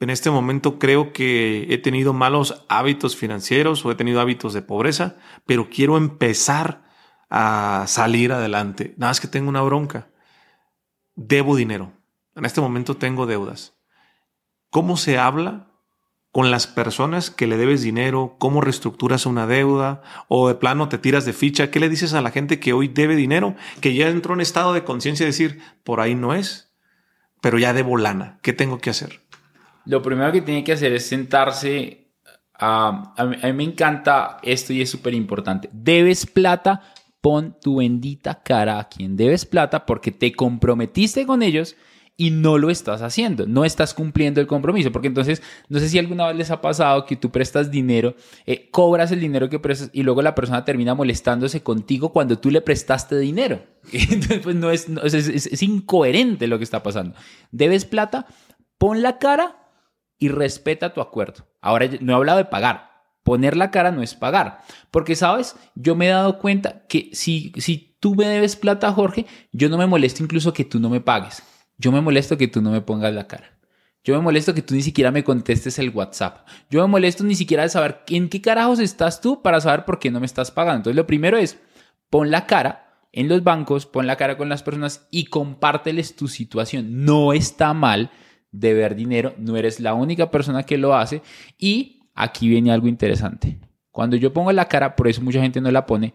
[0.00, 4.62] En este momento creo que he tenido malos hábitos financieros o he tenido hábitos de
[4.62, 6.84] pobreza, pero quiero empezar
[7.30, 8.94] a salir adelante.
[8.96, 10.08] Nada más que tengo una bronca.
[11.14, 11.92] Debo dinero.
[12.34, 13.76] En este momento tengo deudas.
[14.70, 15.71] ¿Cómo se habla
[16.32, 20.96] con las personas que le debes dinero, cómo reestructuras una deuda o de plano te
[20.96, 24.08] tiras de ficha, ¿qué le dices a la gente que hoy debe dinero, que ya
[24.08, 26.72] entró en estado de conciencia y decir, por ahí no es,
[27.42, 29.20] pero ya debo lana, ¿qué tengo que hacer?
[29.84, 32.06] Lo primero que tiene que hacer es sentarse,
[32.54, 36.80] a, a, mí, me encanta esto y es súper importante, debes plata,
[37.20, 41.76] pon tu bendita cara a quien debes plata porque te comprometiste con ellos
[42.16, 45.98] y no lo estás haciendo, no estás cumpliendo el compromiso, porque entonces, no sé si
[45.98, 48.14] alguna vez les ha pasado que tú prestas dinero,
[48.46, 52.50] eh, cobras el dinero que prestas y luego la persona termina molestándose contigo cuando tú
[52.50, 53.64] le prestaste dinero.
[53.92, 57.14] Entonces, pues no es, es, incoherente lo que está pasando.
[57.50, 58.26] Debes plata,
[58.78, 59.70] pon la cara
[60.18, 61.46] y respeta tu acuerdo.
[61.60, 62.92] Ahora no he hablado de pagar.
[63.24, 64.62] Poner la cara no es pagar.
[64.90, 65.56] Porque, ¿sabes?
[65.74, 69.78] Yo me he dado cuenta que si, si tú me debes plata, Jorge, yo no
[69.78, 71.42] me molesto incluso que tú no me pagues.
[71.82, 73.58] Yo me molesto que tú no me pongas la cara.
[74.04, 76.46] Yo me molesto que tú ni siquiera me contestes el WhatsApp.
[76.70, 79.98] Yo me molesto ni siquiera de saber en qué carajos estás tú para saber por
[79.98, 80.78] qué no me estás pagando.
[80.78, 81.58] Entonces lo primero es,
[82.08, 86.28] pon la cara en los bancos, pon la cara con las personas y compárteles tu
[86.28, 87.04] situación.
[87.04, 88.10] No está mal
[88.52, 91.20] deber dinero, no eres la única persona que lo hace.
[91.58, 93.58] Y aquí viene algo interesante.
[93.90, 96.14] Cuando yo pongo la cara, por eso mucha gente no la pone,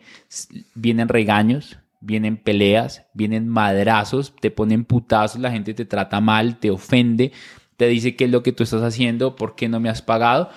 [0.75, 6.71] vienen regaños, vienen peleas, vienen madrazos, te ponen putazos, la gente te trata mal, te
[6.71, 7.31] ofende,
[7.75, 10.49] te dice qué es lo que tú estás haciendo, por qué no me has pagado.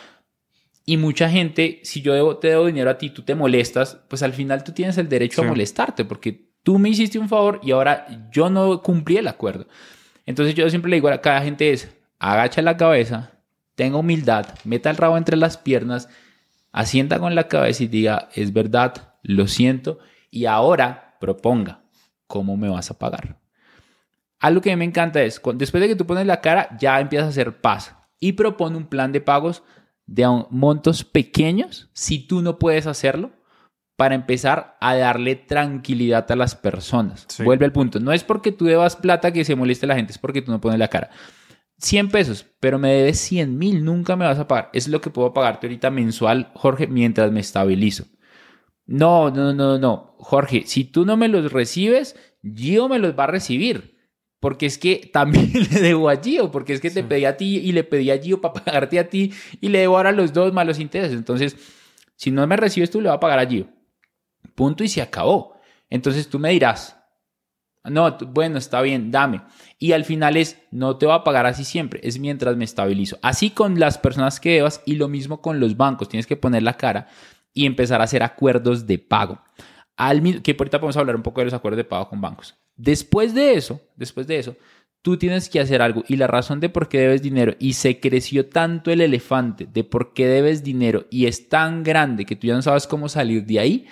[0.87, 4.33] Y mucha gente, si yo te debo dinero a ti, tú te molestas, pues al
[4.33, 8.07] final tú tienes el derecho a molestarte porque tú me hiciste un favor y ahora
[8.33, 9.67] yo no cumplí el acuerdo.
[10.27, 13.33] Entonces yo siempre le digo a cada gente es, agacha la cabeza,
[13.75, 16.09] tenga humildad, meta el rabo entre las piernas,
[16.73, 19.99] asienta con la cabeza y diga, es verdad, lo siento,
[20.31, 21.85] y ahora proponga
[22.27, 23.39] cómo me vas a pagar.
[24.41, 26.99] Algo que a mí me encanta es, después de que tú pones la cara, ya
[26.99, 29.63] empiezas a hacer paz y propone un plan de pagos
[30.07, 33.31] de montos pequeños, si tú no puedes hacerlo,
[33.97, 37.27] para empezar a darle tranquilidad a las personas.
[37.45, 38.01] Vuelve al punto.
[38.01, 40.61] No es porque tú debas plata que se moleste la gente, es porque tú no
[40.61, 41.11] pones la cara.
[41.77, 44.71] 100 pesos, pero me debes 100 mil, nunca me vas a pagar.
[44.73, 48.07] Es lo que puedo pagarte ahorita mensual, Jorge, mientras me estabilizo.
[48.91, 50.17] No, no, no, no.
[50.19, 53.97] Jorge, si tú no me los recibes, Gio me los va a recibir.
[54.41, 57.59] Porque es que también le debo a Gio, porque es que te pedí a ti
[57.59, 60.53] y le pedí a Gio para pagarte a ti y le debo ahora los dos
[60.53, 61.17] malos intereses.
[61.17, 61.57] Entonces,
[62.17, 63.69] si no me recibes tú, le va a pagar a Gio.
[64.57, 65.55] Punto y se acabó.
[65.89, 66.97] Entonces tú me dirás,
[67.85, 69.43] no, bueno, está bien, dame.
[69.79, 73.21] Y al final es, no te va a pagar así siempre, es mientras me estabilizo.
[73.23, 76.65] Así con las personas que debas y lo mismo con los bancos, tienes que poner
[76.65, 77.07] la cara
[77.53, 79.41] y empezar a hacer acuerdos de pago.
[79.97, 82.57] Al, que ahorita podemos hablar un poco de los acuerdos de pago con bancos.
[82.77, 84.57] Después de eso, después de eso,
[85.03, 88.01] tú tienes que hacer algo y la razón de por qué debes dinero y se
[88.01, 92.47] creció tanto el elefante de por qué debes dinero y es tan grande que tú
[92.47, 93.87] ya no sabes cómo salir de ahí,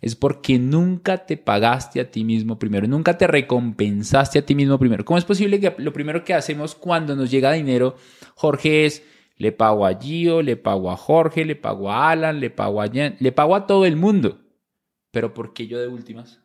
[0.00, 4.78] es porque nunca te pagaste a ti mismo primero, nunca te recompensaste a ti mismo
[4.78, 5.04] primero.
[5.04, 7.96] ¿Cómo es posible que lo primero que hacemos cuando nos llega dinero,
[8.34, 9.02] Jorge, es
[9.40, 12.88] le pago a Gio, le pago a Jorge, le pago a Alan, le pago a
[12.88, 14.42] Jen, le pago a todo el mundo.
[15.12, 16.42] Pero ¿por qué yo de últimas?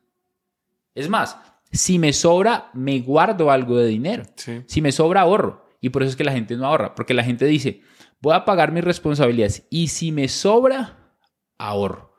[0.94, 1.38] Es más,
[1.74, 4.24] si me sobra, me guardo algo de dinero.
[4.66, 5.66] Si me sobra, ahorro.
[5.82, 7.82] Y por eso es que la gente no ahorra, porque la gente dice,
[8.22, 11.18] voy a pagar mis responsabilidades y si me sobra,
[11.58, 12.16] ahorro.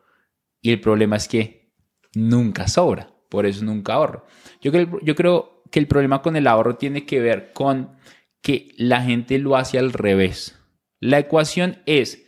[0.60, 1.72] Y el problema es que
[2.14, 4.26] nunca sobra, por eso nunca ahorro.
[4.60, 7.96] Yo creo, yo creo que el problema con el ahorro tiene que ver con
[8.42, 10.55] que la gente lo hace al revés.
[11.00, 12.26] La ecuación es,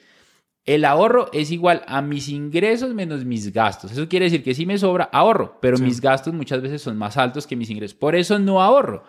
[0.65, 3.93] el ahorro es igual a mis ingresos menos mis gastos.
[3.93, 7.17] Eso quiere decir que si me sobra, ahorro, pero mis gastos muchas veces son más
[7.17, 7.97] altos que mis ingresos.
[7.97, 9.05] Por eso no ahorro.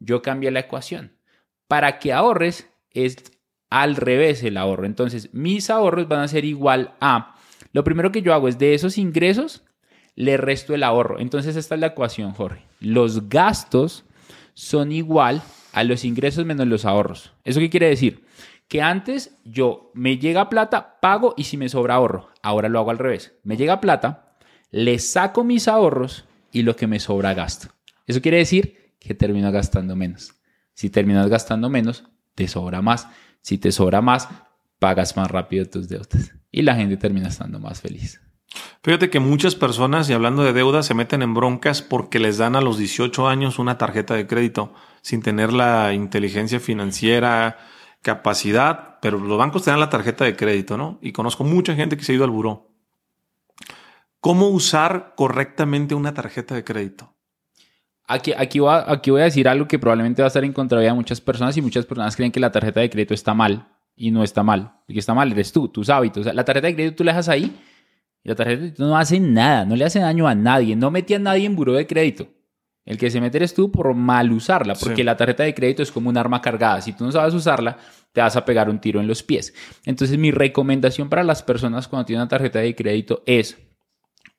[0.00, 1.12] Yo cambié la ecuación.
[1.68, 3.16] Para que ahorres es
[3.70, 4.86] al revés el ahorro.
[4.86, 7.36] Entonces, mis ahorros van a ser igual a,
[7.72, 9.64] lo primero que yo hago es de esos ingresos,
[10.14, 11.18] le resto el ahorro.
[11.18, 12.62] Entonces, esta es la ecuación, Jorge.
[12.80, 14.04] Los gastos
[14.54, 15.42] son igual
[15.72, 17.32] a los ingresos menos los ahorros.
[17.44, 18.24] ¿Eso qué quiere decir?
[18.68, 22.30] Que antes yo me llega plata, pago y si me sobra ahorro.
[22.42, 23.34] Ahora lo hago al revés.
[23.42, 24.36] Me llega plata,
[24.70, 27.68] le saco mis ahorros y lo que me sobra gasto.
[28.06, 30.34] Eso quiere decir que termino gastando menos.
[30.74, 32.04] Si terminas gastando menos,
[32.34, 33.08] te sobra más.
[33.42, 34.28] Si te sobra más,
[34.78, 38.20] pagas más rápido tus deudas y la gente termina estando más feliz.
[38.84, 42.54] Fíjate que muchas personas, y hablando de deuda, se meten en broncas porque les dan
[42.54, 47.58] a los 18 años una tarjeta de crédito sin tener la inteligencia financiera,
[48.04, 50.98] capacidad, pero los bancos te dan la tarjeta de crédito, ¿no?
[51.00, 52.70] Y conozco mucha gente que se ha ido al buró.
[54.20, 57.14] ¿Cómo usar correctamente una tarjeta de crédito?
[58.06, 60.52] Aquí, aquí, voy a, aquí voy a decir algo que probablemente va a estar en
[60.52, 63.66] contra de muchas personas y muchas personas creen que la tarjeta de crédito está mal
[63.96, 64.74] y no está mal.
[64.86, 66.26] El que está mal eres tú, tus hábitos.
[66.26, 67.58] la tarjeta de crédito tú la dejas ahí
[68.22, 70.90] y la tarjeta de crédito no hace nada, no le hace daño a nadie, no
[70.90, 72.28] metí a nadie en buró de crédito.
[72.84, 75.90] El que se mete eres tú por mal usarla, porque la tarjeta de crédito es
[75.90, 76.82] como un arma cargada.
[76.82, 77.78] Si tú no sabes usarla,
[78.12, 79.54] te vas a pegar un tiro en los pies.
[79.86, 83.56] Entonces, mi recomendación para las personas cuando tienen una tarjeta de crédito es,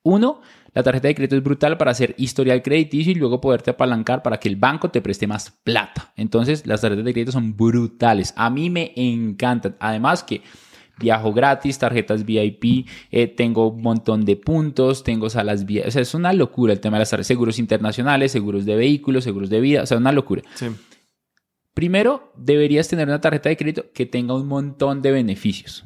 [0.04, 0.40] uno,
[0.72, 4.38] la tarjeta de crédito es brutal para hacer historial crediticio y luego poderte apalancar para
[4.38, 6.12] que el banco te preste más plata.
[6.16, 8.32] Entonces, las tarjetas de crédito son brutales.
[8.36, 9.74] A mí me encantan.
[9.80, 10.42] Además que
[10.98, 15.86] viajo gratis, tarjetas VIP, eh, tengo un montón de puntos, tengo salas VIP.
[15.86, 17.26] O sea, es una locura el tema de las tarjetas.
[17.26, 19.82] Seguros internacionales, seguros de vehículos, seguros de vida.
[19.82, 20.42] O sea, una locura.
[21.74, 25.84] Primero, deberías tener una tarjeta de crédito que tenga un montón de beneficios.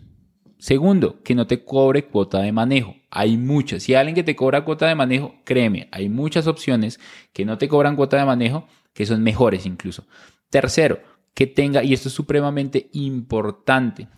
[0.58, 2.94] Segundo, que no te cobre cuota de manejo.
[3.10, 3.82] Hay muchas.
[3.82, 7.00] Si hay alguien que te cobra cuota de manejo, créeme, hay muchas opciones
[7.32, 10.06] que no te cobran cuota de manejo que son mejores incluso.
[10.50, 11.00] Tercero,
[11.34, 14.08] que tenga, y esto es supremamente importante,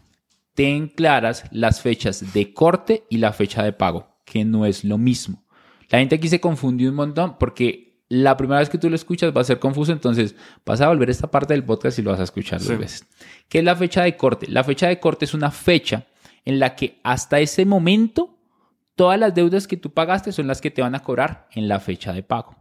[0.54, 4.98] ten claras las fechas de corte y la fecha de pago, que no es lo
[4.98, 5.44] mismo.
[5.88, 9.34] La gente aquí se confundió un montón porque la primera vez que tú lo escuchas
[9.34, 10.34] va a ser confuso, entonces
[10.66, 13.06] vas a volver a esta parte del podcast y lo vas a escuchar dos veces.
[13.48, 14.46] ¿Qué es la fecha de corte?
[14.48, 16.06] La fecha de corte es una fecha
[16.44, 18.38] en la que hasta ese momento
[18.96, 21.80] todas las deudas que tú pagaste son las que te van a cobrar en la
[21.80, 22.56] fecha de pago.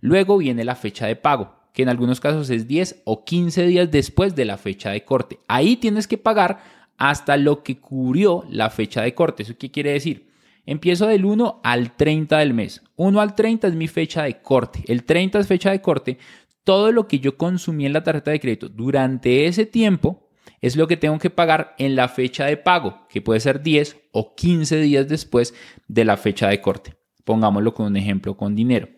[0.00, 3.90] Luego viene la fecha de pago, que en algunos casos es 10 o 15 días
[3.90, 5.38] después de la fecha de corte.
[5.46, 6.60] Ahí tienes que pagar
[6.98, 9.42] hasta lo que cubrió la fecha de corte.
[9.42, 10.28] ¿Eso qué quiere decir?
[10.64, 12.82] Empiezo del 1 al 30 del mes.
[12.96, 14.82] 1 al 30 es mi fecha de corte.
[14.88, 16.18] El 30 es fecha de corte.
[16.64, 20.28] Todo lo que yo consumí en la tarjeta de crédito durante ese tiempo
[20.60, 23.96] es lo que tengo que pagar en la fecha de pago, que puede ser 10
[24.12, 25.54] o 15 días después
[25.86, 26.94] de la fecha de corte.
[27.24, 28.88] Pongámoslo con un ejemplo con dinero.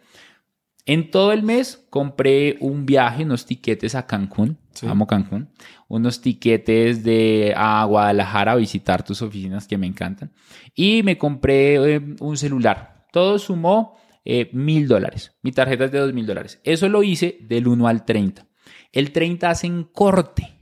[0.86, 5.51] En todo el mes compré un viaje, unos tiquetes a Cancún, amo Cancún,
[5.89, 10.32] unos tiquetes de a Guadalajara a visitar tus oficinas que me encantan,
[10.74, 13.07] y me compré eh, un celular.
[13.12, 15.36] Todo sumó eh, mil dólares.
[15.43, 16.61] Mi tarjeta es de dos mil dólares.
[16.62, 18.47] Eso lo hice del 1 al 30.
[18.93, 20.59] El 30 hacen corte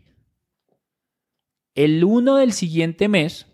[1.77, 3.47] el 1 del siguiente mes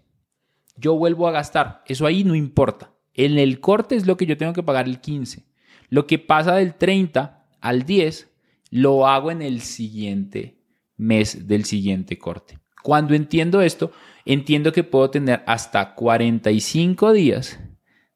[0.76, 1.82] yo vuelvo a gastar.
[1.86, 2.94] Eso ahí no importa.
[3.12, 5.44] En el corte es lo que yo tengo que pagar el 15.
[5.88, 8.32] Lo que pasa del 30 al 10
[8.70, 10.61] lo hago en el siguiente
[11.02, 12.58] mes del siguiente corte.
[12.82, 13.92] Cuando entiendo esto,
[14.24, 17.60] entiendo que puedo tener hasta 45 días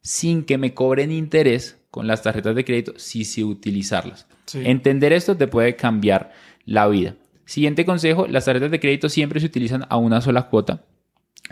[0.01, 4.27] sin que me cobren interés con las tarjetas de crédito si sé utilizarlas.
[4.55, 6.33] Entender esto te puede cambiar
[6.65, 7.17] la vida.
[7.45, 10.85] Siguiente consejo, las tarjetas de crédito siempre se utilizan a una sola cuota.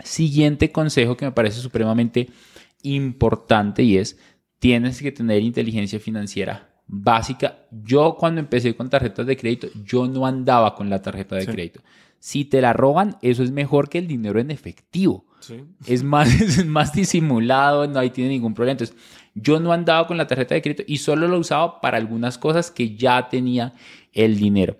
[0.03, 2.29] Siguiente consejo que me parece supremamente
[2.83, 4.19] importante y es,
[4.59, 7.59] tienes que tener inteligencia financiera básica.
[7.71, 11.81] Yo cuando empecé con tarjetas de crédito, yo no andaba con la tarjeta de crédito.
[12.19, 15.25] Si te la roban, eso es mejor que el dinero en efectivo.
[15.85, 18.73] Es, más, es más disimulado, no hay tiene ningún problema.
[18.73, 18.95] Entonces,
[19.35, 22.71] yo no andaba con la tarjeta de crédito y solo lo usaba para algunas cosas
[22.71, 23.73] que ya tenía
[24.13, 24.77] el dinero.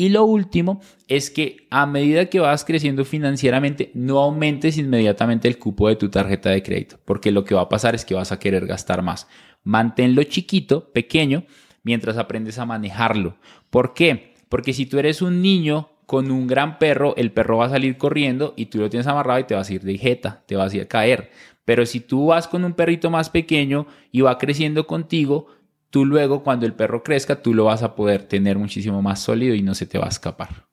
[0.00, 5.58] Y lo último es que a medida que vas creciendo financieramente, no aumentes inmediatamente el
[5.58, 8.30] cupo de tu tarjeta de crédito, porque lo que va a pasar es que vas
[8.30, 9.26] a querer gastar más.
[9.68, 11.44] Manténlo chiquito, pequeño,
[11.82, 13.36] mientras aprendes a manejarlo.
[13.68, 14.32] ¿Por qué?
[14.48, 17.98] Porque si tú eres un niño con un gran perro, el perro va a salir
[17.98, 20.72] corriendo y tú lo tienes amarrado y te vas a ir de jeta, te vas
[20.72, 21.32] a ir a caer.
[21.66, 25.48] Pero si tú vas con un perrito más pequeño y va creciendo contigo,
[25.90, 29.54] tú luego cuando el perro crezca, tú lo vas a poder tener muchísimo más sólido
[29.54, 30.64] y no se te va a escapar.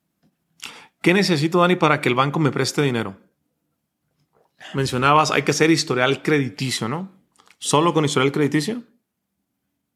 [1.02, 3.18] ¿Qué necesito, Dani, para que el banco me preste dinero?
[4.72, 7.15] Mencionabas, hay que hacer historial crediticio, ¿no?
[7.58, 8.82] ¿Solo con historial crediticio?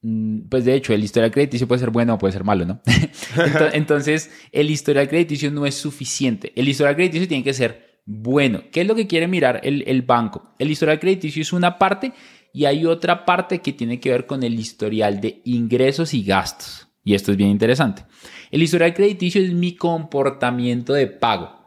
[0.02, 2.80] Mm, pues de hecho, el historial crediticio puede ser bueno o puede ser malo, ¿no?
[3.72, 6.52] Entonces, el historial crediticio no es suficiente.
[6.56, 8.62] El historial crediticio tiene que ser bueno.
[8.72, 10.54] ¿Qué es lo que quiere mirar el, el banco?
[10.58, 12.12] El historial crediticio es una parte
[12.52, 16.88] y hay otra parte que tiene que ver con el historial de ingresos y gastos.
[17.04, 18.04] Y esto es bien interesante.
[18.50, 21.60] El historial crediticio es mi comportamiento de pago.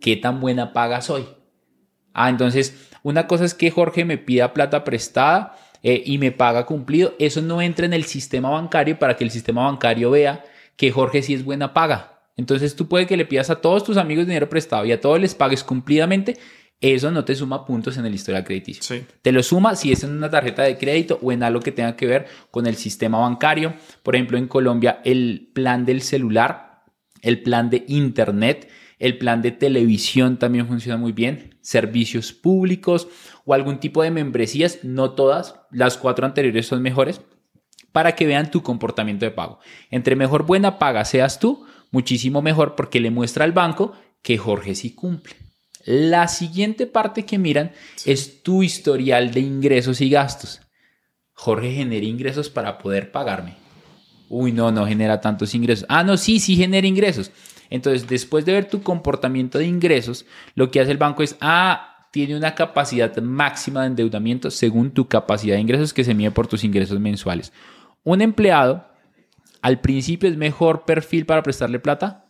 [0.00, 1.24] ¿Qué tan buena paga soy?
[2.12, 6.66] Ah, entonces, una cosa es que Jorge me pida plata prestada eh, y me paga
[6.66, 7.14] cumplido.
[7.20, 10.44] Eso no entra en el sistema bancario para que el sistema bancario vea
[10.74, 12.18] que Jorge sí es buena paga.
[12.36, 15.20] Entonces tú puedes que le pidas a todos tus amigos dinero prestado y a todos
[15.20, 16.36] les pagues cumplidamente
[16.80, 18.82] eso no te suma puntos en el historial crediticio.
[18.82, 19.06] Sí.
[19.22, 21.96] Te lo suma si es en una tarjeta de crédito o en algo que tenga
[21.96, 23.74] que ver con el sistema bancario.
[24.02, 26.82] Por ejemplo, en Colombia, el plan del celular,
[27.22, 28.68] el plan de internet,
[28.98, 31.58] el plan de televisión también funciona muy bien.
[31.60, 33.08] Servicios públicos
[33.44, 37.20] o algún tipo de membresías, no todas, las cuatro anteriores son mejores,
[37.92, 39.60] para que vean tu comportamiento de pago.
[39.90, 43.92] Entre mejor buena paga seas tú, muchísimo mejor porque le muestra al banco
[44.22, 45.36] que Jorge sí cumple.
[45.84, 47.72] La siguiente parte que miran
[48.06, 50.60] es tu historial de ingresos y gastos.
[51.34, 53.56] Jorge genera ingresos para poder pagarme.
[54.28, 55.84] Uy, no, no genera tantos ingresos.
[55.88, 57.30] Ah, no, sí, sí genera ingresos.
[57.70, 62.08] Entonces, después de ver tu comportamiento de ingresos, lo que hace el banco es, ah,
[62.14, 66.46] tiene una capacidad máxima de endeudamiento según tu capacidad de ingresos que se mide por
[66.46, 67.52] tus ingresos mensuales.
[68.04, 68.86] Un empleado,
[69.62, 72.26] al principio es mejor perfil para prestarle plata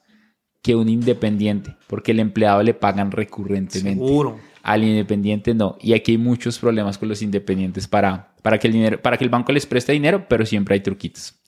[0.62, 4.02] que un independiente, porque el empleado le pagan recurrentemente.
[4.02, 4.40] Seguro.
[4.62, 5.76] Al independiente no.
[5.82, 9.24] Y aquí hay muchos problemas con los independientes para, para, que, el dinero, para que
[9.24, 11.38] el banco les preste dinero, pero siempre hay truquitos.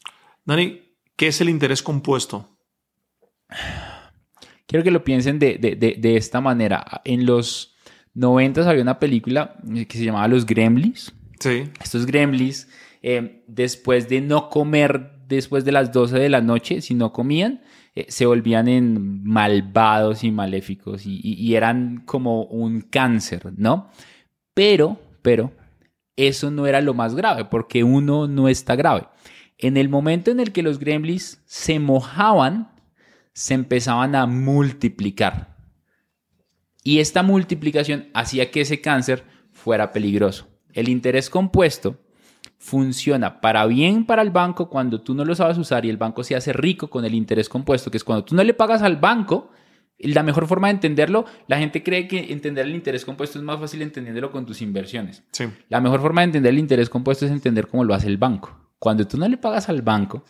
[0.44, 0.82] Dani,
[1.16, 2.55] ¿qué es el interés compuesto?
[4.66, 6.84] Quiero que lo piensen de, de, de, de esta manera.
[7.04, 7.76] En los
[8.14, 9.56] 90 había una película
[9.88, 11.12] que se llamaba Los Gremlins.
[11.38, 11.64] Sí.
[11.82, 12.68] Estos Gremlins,
[13.02, 17.62] eh, después de no comer después de las 12 de la noche, si no comían,
[17.94, 23.90] eh, se volvían en malvados y maléficos y, y, y, eran como un cáncer, ¿no?
[24.54, 25.52] Pero, pero,
[26.16, 29.08] eso no era lo más grave, porque uno no está grave.
[29.58, 32.70] En el momento en el que los gremlins se mojaban,
[33.36, 35.58] se empezaban a multiplicar.
[36.82, 40.48] Y esta multiplicación hacía que ese cáncer fuera peligroso.
[40.72, 42.00] El interés compuesto
[42.56, 46.24] funciona para bien para el banco cuando tú no lo sabes usar y el banco
[46.24, 48.96] se hace rico con el interés compuesto, que es cuando tú no le pagas al
[48.96, 49.50] banco.
[49.98, 53.60] La mejor forma de entenderlo, la gente cree que entender el interés compuesto es más
[53.60, 55.24] fácil entendiéndolo con tus inversiones.
[55.32, 55.44] Sí.
[55.68, 58.72] La mejor forma de entender el interés compuesto es entender cómo lo hace el banco.
[58.78, 60.24] Cuando tú no le pagas al banco,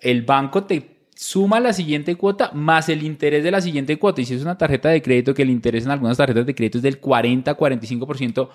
[0.00, 4.22] el banco te suma la siguiente cuota más el interés de la siguiente cuota.
[4.22, 6.78] Y si es una tarjeta de crédito, que el interés en algunas tarjetas de crédito
[6.78, 8.48] es del 40-45%,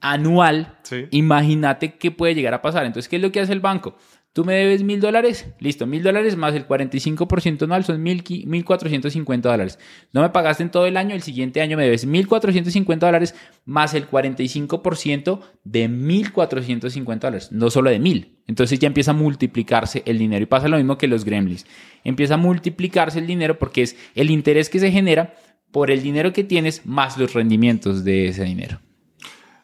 [0.00, 1.04] anual, Sí.
[1.10, 2.86] imagínate qué puede llegar a pasar.
[2.86, 3.96] Entonces, ¿qué es lo que hace el banco?
[4.36, 8.44] Tú me debes mil dólares, listo, mil dólares más el 45% anual son mil qui-
[8.44, 9.78] 1.450 dólares.
[10.12, 13.34] No me pagaste en todo el año, el siguiente año me debes 1.450 dólares
[13.64, 18.36] más el 45% de 1.450 dólares, no solo de mil.
[18.46, 21.64] Entonces ya empieza a multiplicarse el dinero y pasa lo mismo que los gremlins.
[22.04, 25.34] Empieza a multiplicarse el dinero porque es el interés que se genera
[25.72, 28.80] por el dinero que tienes más los rendimientos de ese dinero.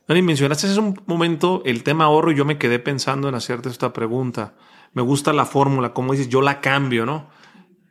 [0.09, 3.69] Dani, mencionaste hace un momento el tema ahorro y yo me quedé pensando en hacerte
[3.69, 4.55] esta pregunta.
[4.93, 7.31] Me gusta la fórmula, como dices, yo la cambio, ¿no?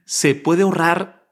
[0.05, 1.29] ¿Se puede ahorrar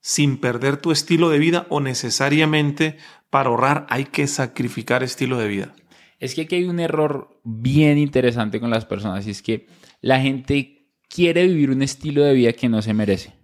[0.00, 2.98] sin perder tu estilo de vida o necesariamente
[3.30, 5.74] para ahorrar hay que sacrificar estilo de vida?
[6.20, 9.66] Es que aquí hay un error bien interesante con las personas y es que
[10.00, 13.34] la gente quiere vivir un estilo de vida que no se merece.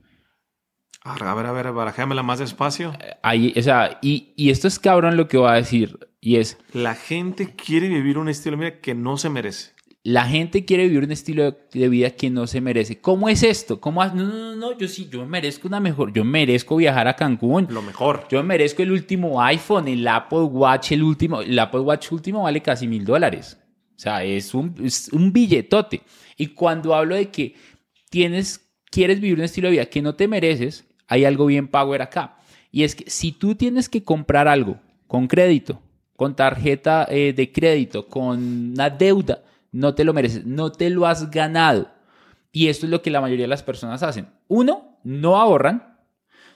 [1.03, 2.93] A ver, a ver, barajéamela más despacio.
[3.23, 6.59] Ahí, o sea, y, y esto es cabrón lo que voy a decir y es,
[6.73, 9.73] La gente quiere vivir un estilo de vida que no se merece.
[10.03, 13.01] la gente quiere vivir un estilo de vida que no se merece.
[13.01, 13.81] ¿Cómo es esto?
[13.81, 14.05] ¿Cómo?
[14.07, 17.67] no, no, no, yo sí, yo merezco una mejor, yo merezco viajar a Cancún.
[17.71, 18.27] Lo mejor.
[18.31, 22.63] Yo merezco el último iPhone, el Apple Watch, el último, el Apple Watch último vale
[22.63, 23.59] casi mil dólares.
[23.97, 26.03] O sea, es un, es un billetote.
[26.37, 27.55] Y cuando hablo de que
[28.11, 28.61] tienes,
[28.91, 32.39] quieres vivir un estilo de vida que no te mereces, hay algo bien power acá.
[32.71, 35.83] Y es que si tú tienes que comprar algo con crédito,
[36.19, 41.07] con tarjeta eh, de crédito, con una deuda, no te lo mereces, no te lo
[41.07, 41.93] has ganado.
[42.51, 44.27] Y esto es lo que la mayoría de las personas hacen.
[44.49, 45.97] Uno, no ahorran.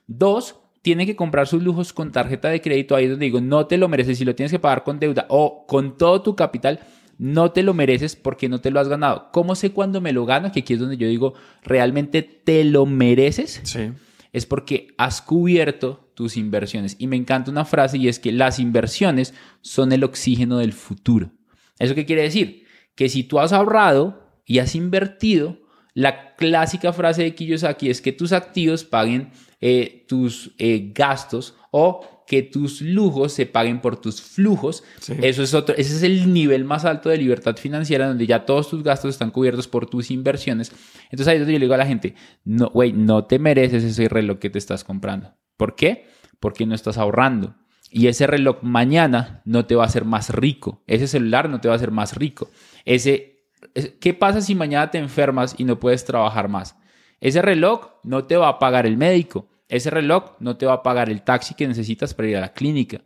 [0.08, 2.96] Dos, tienen que comprar sus lujos con tarjeta de crédito.
[2.96, 4.18] Ahí es donde digo, no te lo mereces.
[4.18, 6.80] Si lo tienes que pagar con deuda o con todo tu capital,
[7.18, 9.28] no te lo mereces porque no te lo has ganado.
[9.30, 10.50] ¿Cómo sé cuándo me lo gano?
[10.50, 13.60] Que aquí es donde yo digo, ¿realmente te lo mereces?
[13.62, 13.92] Sí.
[14.32, 16.96] Es porque has cubierto tus inversiones.
[16.98, 21.32] Y me encanta una frase y es que las inversiones son el oxígeno del futuro.
[21.78, 22.66] ¿Eso qué quiere decir?
[22.94, 25.60] Que si tú has ahorrado y has invertido,
[25.94, 29.30] la clásica frase de Kiyosaki es que tus activos paguen
[29.60, 34.82] eh, tus eh, gastos o que tus lujos se paguen por tus flujos.
[35.00, 35.12] Sí.
[35.20, 38.70] Eso es otro, ese es el nivel más alto de libertad financiera donde ya todos
[38.70, 40.72] tus gastos están cubiertos por tus inversiones.
[41.10, 42.14] Entonces ahí es donde yo le digo a la gente,
[42.46, 45.34] no, güey, no te mereces ese reloj que te estás comprando.
[45.58, 46.06] ¿Por qué?
[46.40, 47.54] Porque no estás ahorrando.
[47.90, 50.82] Y ese reloj mañana no te va a hacer más rico.
[50.86, 52.50] Ese celular no te va a hacer más rico.
[52.86, 56.76] Ese, es- ¿Qué pasa si mañana te enfermas y no puedes trabajar más?
[57.20, 59.48] Ese reloj no te va a pagar el médico.
[59.72, 62.52] Ese reloj no te va a pagar el taxi que necesitas para ir a la
[62.52, 63.00] clínica.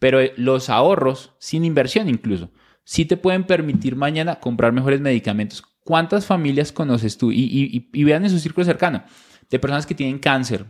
[0.00, 2.50] Pero eh, los ahorros, sin inversión incluso,
[2.82, 5.62] sí te pueden permitir mañana comprar mejores medicamentos.
[5.84, 7.30] ¿Cuántas familias conoces tú?
[7.30, 9.04] Y, vean en su círculo cercano
[9.48, 10.66] de personas que tienen cáncer.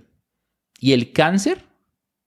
[0.78, 1.64] Y el cáncer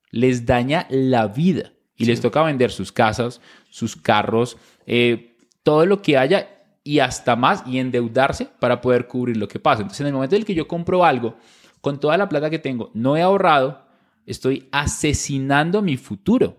[0.09, 4.57] les daña la vida y les toca vender sus casas, sus carros,
[4.87, 6.49] eh, todo lo que haya
[6.83, 9.83] y hasta más y endeudarse para poder cubrir lo que pasa.
[9.83, 11.37] Entonces, en el momento en el que yo compro algo,
[11.81, 13.85] con toda la plata que tengo, no he ahorrado,
[14.25, 16.57] estoy asesinando mi futuro.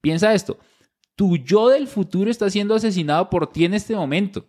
[0.00, 0.58] Piensa esto,
[1.14, 4.46] tu yo del futuro está siendo asesinado por ti en este momento.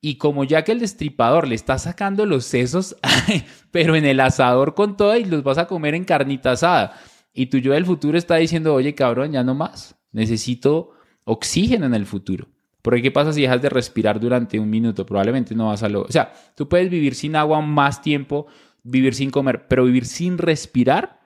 [0.00, 2.96] Y como ya que el destripador le está sacando los sesos,
[3.70, 7.00] pero en el asador con todo y los vas a comer en carnita asada.
[7.32, 9.96] Y tu yo del futuro está diciendo, oye cabrón, ya no más.
[10.12, 10.92] Necesito
[11.24, 12.46] oxígeno en el futuro.
[12.82, 15.04] Porque ¿qué pasa si dejas de respirar durante un minuto?
[15.04, 16.02] Probablemente no vas a lo...
[16.02, 18.46] O sea, tú puedes vivir sin agua más tiempo,
[18.86, 21.20] vivir sin comer, pero vivir sin respirar,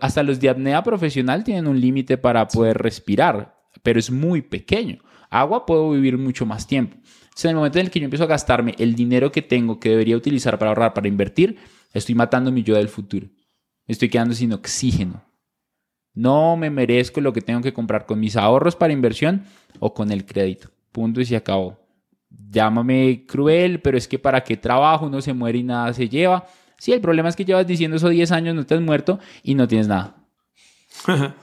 [0.00, 4.98] hasta los de apnea profesional tienen un límite para poder respirar pero es muy pequeño.
[5.30, 6.96] Agua puedo vivir mucho más tiempo.
[6.96, 9.78] Entonces, en el momento en el que yo empiezo a gastarme el dinero que tengo,
[9.78, 11.58] que debería utilizar para ahorrar, para invertir,
[11.92, 13.28] estoy matando mi yo del futuro.
[13.86, 15.24] Estoy quedando sin oxígeno.
[16.14, 19.44] No me merezco lo que tengo que comprar con mis ahorros para inversión
[19.78, 20.70] o con el crédito.
[20.90, 21.78] Punto y se acabó.
[22.50, 26.46] Llámame cruel, pero es que para qué trabajo, uno se muere y nada se lleva.
[26.78, 29.54] Sí, el problema es que llevas diciendo eso 10 años, no te has muerto y
[29.54, 30.16] no tienes nada.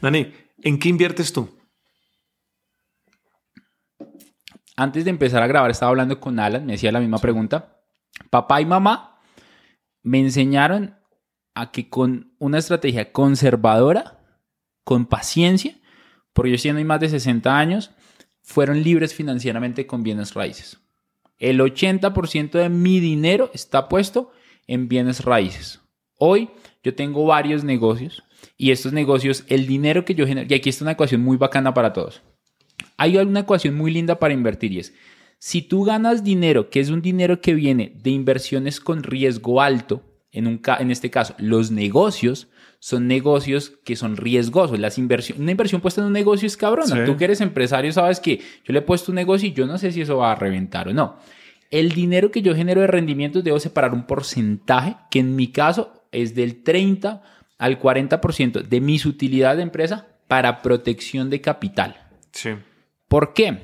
[0.00, 0.32] Dani,
[0.62, 1.48] ¿En qué inviertes tú?
[4.76, 7.80] Antes de empezar a grabar estaba hablando con Alan, me hacía la misma pregunta.
[8.30, 9.20] Papá y mamá
[10.02, 10.96] me enseñaron
[11.54, 14.18] a que con una estrategia conservadora,
[14.84, 15.78] con paciencia,
[16.32, 17.90] porque yo siendo más de 60 años,
[18.42, 20.78] fueron libres financieramente con bienes raíces.
[21.40, 24.30] El 80% de mi dinero está puesto
[24.66, 25.80] en bienes raíces.
[26.16, 26.50] Hoy
[26.84, 28.22] yo tengo varios negocios
[28.58, 31.72] y estos negocios, el dinero que yo genero, y aquí está una ecuación muy bacana
[31.72, 32.22] para todos.
[32.98, 34.94] Hay una ecuación muy linda para invertir y es,
[35.38, 40.02] si tú ganas dinero, que es un dinero que viene de inversiones con riesgo alto,
[40.32, 42.48] en, un, en este caso, los negocios
[42.80, 44.78] son negocios que son riesgosos.
[44.78, 47.04] Las una inversión puesta en un negocio es cabrona.
[47.04, 49.78] Tú que eres empresario sabes que yo le he puesto un negocio y yo no
[49.78, 51.18] sé si eso va a reventar o no.
[51.70, 56.06] El dinero que yo genero de rendimientos debo separar un porcentaje que en mi caso
[56.10, 57.22] es del 30
[57.58, 62.08] al 40% de mis utilidades de empresa para protección de capital.
[62.32, 62.50] Sí.
[63.08, 63.58] ¿Por qué?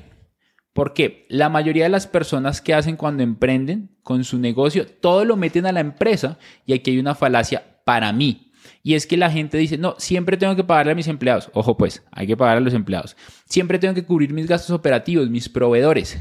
[0.73, 5.35] Porque la mayoría de las personas que hacen cuando emprenden con su negocio, todo lo
[5.35, 6.37] meten a la empresa
[6.67, 8.46] y aquí hay una falacia para mí.
[8.83, 11.49] Y es que la gente dice, no, siempre tengo que pagarle a mis empleados.
[11.53, 13.15] Ojo pues, hay que pagar a los empleados.
[13.45, 16.17] Siempre tengo que cubrir mis gastos operativos, mis proveedores.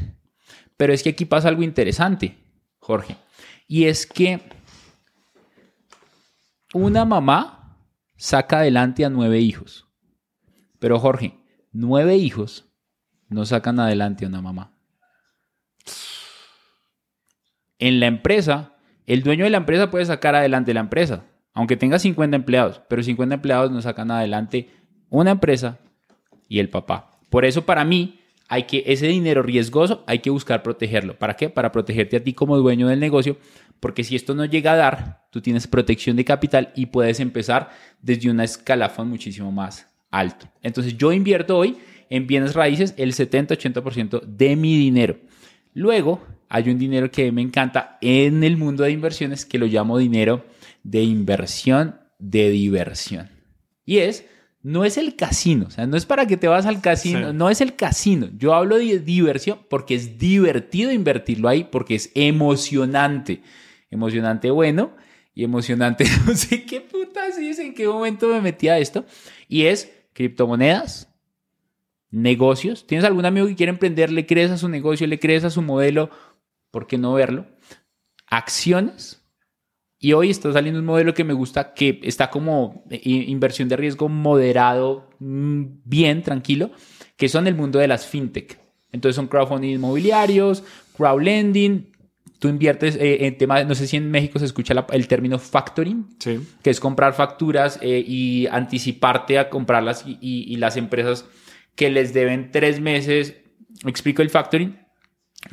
[0.76, 2.36] Pero es que aquí pasa algo interesante,
[2.78, 3.16] Jorge.
[3.66, 4.40] Y es que
[6.72, 7.78] una mamá
[8.16, 9.86] saca adelante a nueve hijos.
[10.78, 11.38] Pero Jorge,
[11.72, 12.66] nueve hijos
[13.28, 14.72] no sacan adelante a una mamá.
[17.78, 18.76] En la empresa,
[19.06, 21.24] el dueño de la empresa puede sacar adelante la empresa,
[21.56, 24.68] aunque tenga 50 empleados, pero 50 empleados no sacan adelante
[25.08, 25.78] una empresa
[26.50, 27.18] y el papá.
[27.30, 31.18] Por eso para mí hay que ese dinero riesgoso hay que buscar protegerlo.
[31.18, 31.48] ¿Para qué?
[31.48, 33.38] Para protegerte a ti como dueño del negocio,
[33.80, 37.70] porque si esto no llega a dar, tú tienes protección de capital y puedes empezar
[38.02, 40.46] desde una escalafón muchísimo más alto.
[40.62, 41.78] Entonces yo invierto hoy
[42.10, 45.16] en bienes raíces el 70-80% de mi dinero.
[45.72, 49.96] Luego hay un dinero que me encanta en el mundo de inversiones que lo llamo
[49.96, 50.44] dinero
[50.86, 53.28] de inversión de diversión.
[53.84, 54.24] Y es
[54.62, 57.50] no es el casino, o sea, no es para que te vas al casino, no
[57.50, 58.28] es el casino.
[58.36, 63.42] Yo hablo de diversión porque es divertido invertirlo ahí, porque es emocionante.
[63.90, 64.96] Emocionante bueno
[65.34, 69.04] y emocionante, no sé qué putas es, en qué momento me metí a esto.
[69.48, 71.12] Y es criptomonedas,
[72.10, 72.86] negocios.
[72.88, 74.10] ¿Tienes algún amigo que quiere emprender?
[74.10, 75.06] ¿Le crees a su negocio?
[75.06, 76.10] ¿Le crees a su modelo?
[76.72, 77.46] ¿Por qué no verlo?
[78.26, 79.25] Acciones
[80.06, 83.76] y hoy está saliendo un modelo que me gusta, que está como eh, inversión de
[83.76, 86.70] riesgo moderado, mm, bien, tranquilo,
[87.16, 88.56] que son el mundo de las fintech.
[88.92, 90.62] Entonces son crowdfunding inmobiliarios,
[90.96, 91.90] crowdlending.
[92.38, 96.06] Tú inviertes eh, en temas, no sé si en México se escucha el término factoring,
[96.20, 101.24] que es comprar facturas eh, y anticiparte a comprarlas y, y las empresas
[101.74, 103.34] que les deben tres meses.
[103.84, 104.78] explico el factoring.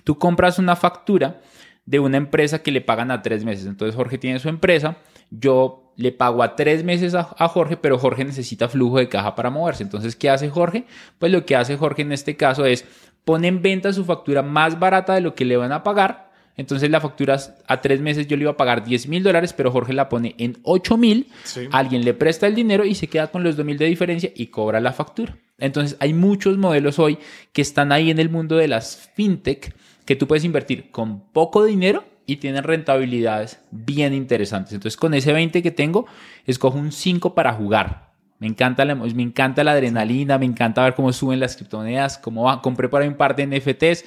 [0.03, 1.41] Tú compras una factura
[1.85, 3.65] de una empresa que le pagan a tres meses.
[3.65, 4.97] Entonces Jorge tiene su empresa,
[5.29, 9.49] yo le pago a tres meses a, Jorge, pero Jorge necesita flujo de caja para
[9.49, 9.83] moverse.
[9.83, 10.85] Entonces, ¿qué hace Jorge?
[11.19, 12.85] Pues lo que hace Jorge en este caso es
[13.25, 16.89] pone en venta su factura más barata de lo que le van a pagar Entonces
[16.89, 17.37] la factura
[17.67, 20.35] a tres meses yo le iba a pagar 10 mil dólares, pero Jorge la pone
[20.37, 21.27] en 8 mil.
[21.43, 21.67] Sí.
[21.71, 24.47] Alguien le presta el dinero y se queda con los 2 mil de diferencia y
[24.47, 25.37] cobra la factura.
[25.57, 27.17] Entonces hay muchos modelos hoy
[27.53, 29.73] que están ahí en el mundo de las fintech
[30.05, 34.73] que tú puedes invertir con poco dinero y tienen rentabilidades bien interesantes.
[34.73, 36.05] Entonces con ese 20 que tengo,
[36.45, 38.13] escojo un 5 para jugar.
[38.39, 42.43] Me encanta, la, me encanta la adrenalina, me encanta ver cómo suben las criptomonedas, cómo
[42.43, 42.61] va.
[42.61, 44.03] Compré por ahí un par de NFTs,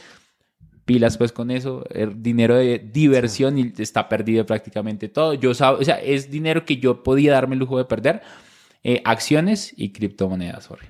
[0.84, 5.34] pilas pues con eso, el dinero de diversión y está perdido prácticamente todo.
[5.34, 8.22] Yo sab- o sea, es dinero que yo podía darme el lujo de perder.
[8.84, 10.88] Eh, acciones y criptomonedas, Jorge.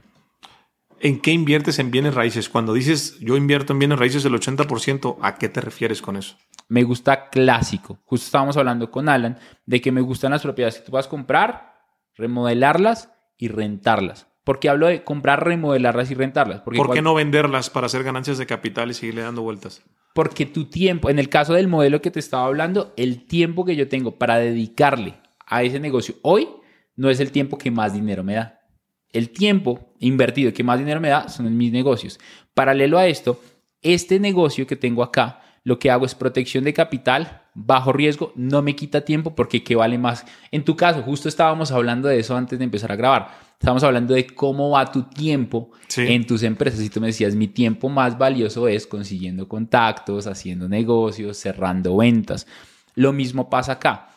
[1.01, 2.49] ¿En qué inviertes en bienes raíces?
[2.49, 6.37] Cuando dices yo invierto en bienes raíces el 80%, ¿a qué te refieres con eso?
[6.69, 7.99] Me gusta clásico.
[8.05, 11.11] Justo estábamos hablando con Alan de que me gustan las propiedades que tú vas a
[11.11, 11.75] comprar,
[12.17, 14.27] remodelarlas y rentarlas.
[14.43, 16.61] ¿Por qué hablo de comprar, remodelarlas y rentarlas?
[16.61, 19.83] Porque ¿Por qué no venderlas para hacer ganancias de capital y seguirle dando vueltas?
[20.15, 23.77] Porque tu tiempo, en el caso del modelo que te estaba hablando, el tiempo que
[23.77, 26.49] yo tengo para dedicarle a ese negocio hoy
[26.97, 28.56] no es el tiempo que más dinero me da.
[29.17, 32.19] El tiempo invertido que más dinero me da son en mis negocios.
[32.55, 33.41] Paralelo a esto,
[33.83, 38.63] este negocio que tengo acá, lo que hago es protección de capital, bajo riesgo, no
[38.63, 40.25] me quita tiempo porque ¿qué vale más?
[40.53, 43.47] En tu caso, justo estábamos hablando de eso antes de empezar a grabar.
[43.59, 46.03] Estábamos hablando de cómo va tu tiempo Sí.
[46.09, 46.81] en tus empresas.
[46.83, 52.47] Y tú me decías, mi tiempo más valioso es consiguiendo contactos, haciendo negocios, cerrando ventas.
[52.95, 54.11] Lo mismo pasa acá.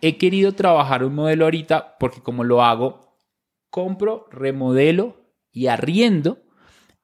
[0.00, 3.09] He querido trabajar un modelo ahorita porque como lo hago,
[3.70, 6.38] compro, remodelo y arriendo.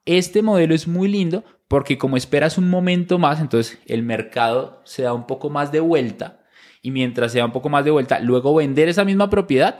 [0.05, 5.02] Este modelo es muy lindo porque como esperas un momento más, entonces el mercado se
[5.02, 6.44] da un poco más de vuelta
[6.82, 9.76] y mientras se da un poco más de vuelta, luego vender esa misma propiedad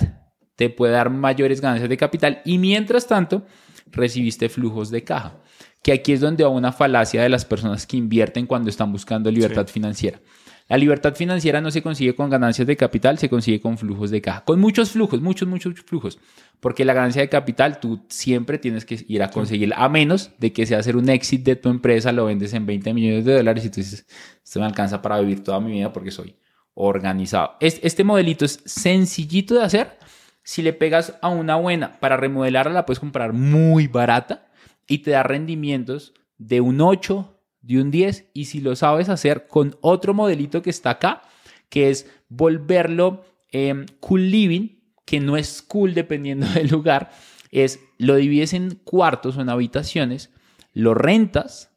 [0.57, 3.45] te puede dar mayores ganancias de capital y mientras tanto
[3.93, 5.39] recibiste flujos de caja,
[5.83, 9.31] que aquí es donde va una falacia de las personas que invierten cuando están buscando
[9.31, 9.75] libertad Sí.
[9.75, 10.19] financiera.
[10.69, 14.21] La libertad financiera no se consigue con ganancias de capital, se consigue con flujos de
[14.21, 16.19] caja, con muchos flujos, muchos, muchos flujos,
[16.59, 20.53] porque la ganancia de capital tú siempre tienes que ir a conseguirla, a menos de
[20.53, 23.65] que sea hacer un exit de tu empresa, lo vendes en 20 millones de dólares
[23.65, 24.07] y tú dices,
[24.45, 26.35] esto me alcanza para vivir toda mi vida porque soy
[26.75, 27.53] organizado.
[27.61, 29.99] Es- Este modelito es sencillito de hacer.
[30.43, 34.49] Si le pegas a una buena para remodelarla, la puedes comprar muy barata
[34.87, 37.36] y te da rendimientos de un 8,
[37.67, 38.31] de un 10.
[38.33, 41.23] Y si lo sabes hacer con otro modelito que está acá,
[41.69, 47.11] que es volverlo eh, cool living, que no es cool dependiendo del lugar,
[47.51, 50.31] es lo divides en cuartos o en habitaciones,
[50.73, 51.71] lo rentas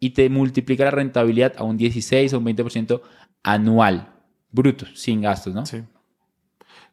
[0.00, 3.02] y te multiplica la rentabilidad a un 16 o un 20%
[3.42, 4.12] anual,
[4.50, 5.66] bruto, sin gastos, ¿no?
[5.66, 5.82] Sí.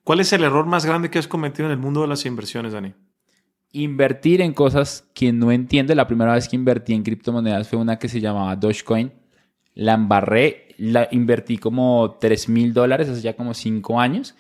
[0.04, 2.74] ¿Cuál es el error más grande que has cometido en el mundo de las inversiones,
[2.74, 2.94] Dani?
[3.74, 5.96] Invertir en cosas que no entiende.
[5.96, 9.12] La primera vez que invertí en criptomonedas fue una que se llamaba Dogecoin.
[9.74, 14.36] La embarré, la invertí como 3 mil dólares hace ya como 5 años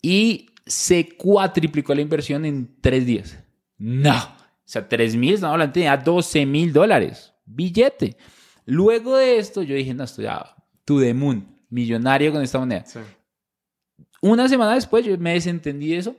[0.00, 3.38] y se cuatriplicó la inversión en 3 días.
[3.78, 8.16] No, o sea, 3 mil, estamos hablando de 12 mil dólares, billete.
[8.66, 10.54] Luego de esto, yo dije, no, esto ya,
[10.84, 12.84] to the moon, millonario con esta moneda.
[12.86, 13.00] Sí.
[14.20, 16.16] Una semana después yo me desentendí de eso,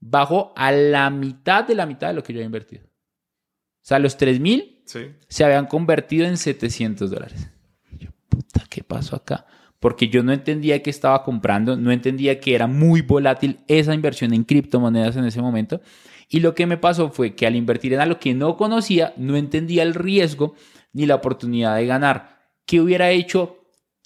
[0.00, 2.84] bajó a la mitad de la mitad de lo que yo había invertido.
[2.84, 5.00] O sea, los 3 mil Sí.
[5.28, 7.50] se habían convertido en 700 dólares.
[7.90, 9.46] Y Yo, puta, ¿qué pasó acá?
[9.80, 14.32] Porque yo no entendía que estaba comprando, no entendía que era muy volátil esa inversión
[14.32, 15.80] en criptomonedas en ese momento.
[16.28, 19.36] Y lo que me pasó fue que al invertir en algo que no conocía, no
[19.36, 20.54] entendía el riesgo
[20.92, 22.48] ni la oportunidad de ganar.
[22.64, 23.58] ¿Qué hubiera hecho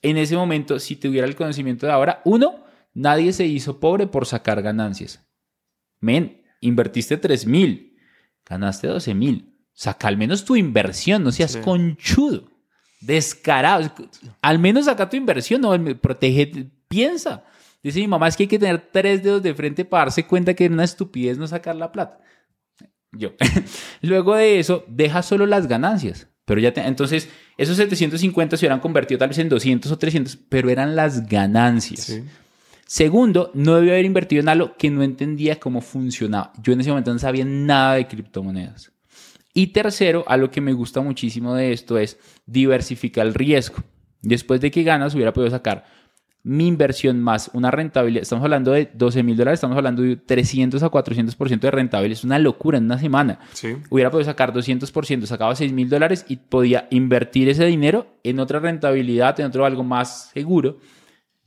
[0.02, 2.20] en ese momento si tuviera el conocimiento de ahora?
[2.24, 5.24] Uno, nadie se hizo pobre por sacar ganancias.
[6.00, 7.96] Men, invertiste 3 mil,
[8.46, 9.54] ganaste 12 mil.
[9.72, 11.60] Saca al menos tu inversión, no seas Sí.
[11.60, 12.50] conchudo,
[13.00, 13.92] descarado.
[14.42, 17.44] Al menos saca tu inversión, no, protege, piensa.
[17.82, 20.52] Dice mi mamá, es que hay que tener tres dedos de frente para darse cuenta
[20.54, 22.18] que es una estupidez no sacar la plata.
[23.12, 23.32] Yo.
[24.02, 26.26] Luego de eso, deja solo las ganancias.
[26.44, 30.36] Pero ya te- entonces, esos 750 se hubieran convertido tal vez en 200 o 300,
[30.48, 32.00] pero eran las ganancias.
[32.00, 32.24] Sí.
[32.90, 36.52] Segundo, no debía haber invertido en algo que no entendía cómo funcionaba.
[36.60, 38.90] Yo en ese momento no sabía nada de criptomonedas.
[39.54, 43.76] Y tercero, algo que me gusta muchísimo de esto es diversificar el riesgo.
[44.22, 45.84] Después de que ganas, hubiera podido sacar
[46.42, 48.22] mi inversión más una rentabilidad.
[48.22, 52.18] Estamos hablando de 12 mil dólares, estamos hablando de 300 a 400% de rentabilidad.
[52.18, 53.38] Es una locura en una semana.
[53.52, 53.76] Sí.
[53.88, 58.58] Hubiera podido sacar 200%, sacaba 6 mil dólares y podía invertir ese dinero en otra
[58.58, 60.78] rentabilidad, en otro algo más seguro.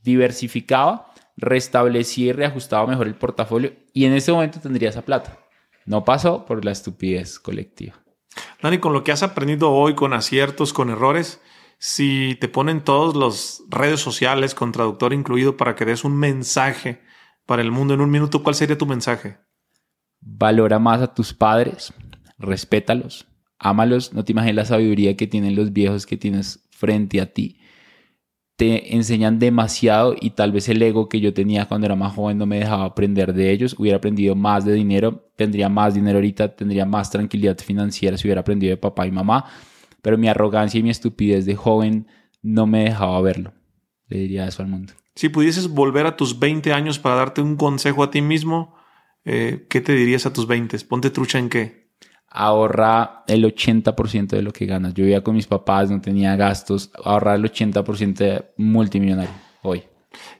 [0.02, 5.38] Diversificaba, restablecía y reajustaba mejor el portafolio y en ese momento tendría esa plata.
[5.86, 7.94] No pasó por la estupidez colectiva.
[8.62, 11.40] Dani, con lo que has aprendido hoy, con aciertos, con errores,
[11.78, 17.02] si te ponen todas las redes sociales con traductor incluido para que des un mensaje
[17.46, 19.38] para el mundo en un minuto, ¿cuál sería tu mensaje?
[20.20, 21.92] Valora más a tus padres,
[22.38, 23.26] respétalos,
[23.58, 27.60] ámalos, no te imagines la sabiduría que tienen los viejos que tienes frente a ti.
[28.56, 32.38] Te enseñan demasiado y tal vez el ego que yo tenía cuando era más joven
[32.38, 33.74] no me dejaba aprender de ellos.
[33.78, 38.42] Hubiera aprendido más de dinero, tendría más dinero ahorita, tendría más tranquilidad financiera si hubiera
[38.42, 39.46] aprendido de papá y mamá.
[40.02, 42.06] Pero mi arrogancia y mi estupidez de joven
[42.42, 43.54] no me dejaba verlo.
[44.08, 44.92] Le diría eso al mundo.
[45.16, 48.74] Si pudieses volver a tus 20 años para darte un consejo a ti mismo,
[49.24, 50.78] eh, ¿qué te dirías a tus 20?
[50.80, 51.83] Ponte trucha en qué?
[52.34, 54.92] Ahorra el 80% de lo que ganas.
[54.92, 59.32] Yo vivía con mis papás, no tenía gastos, ahorrar el 80% de multimillonario
[59.62, 59.84] hoy.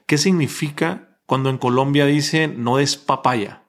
[0.05, 3.63] ¿Qué significa cuando en Colombia dice no es papaya?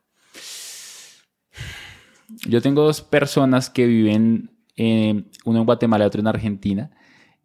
[2.49, 6.91] Yo tengo dos personas que viven, eh, uno en Guatemala y otro en Argentina.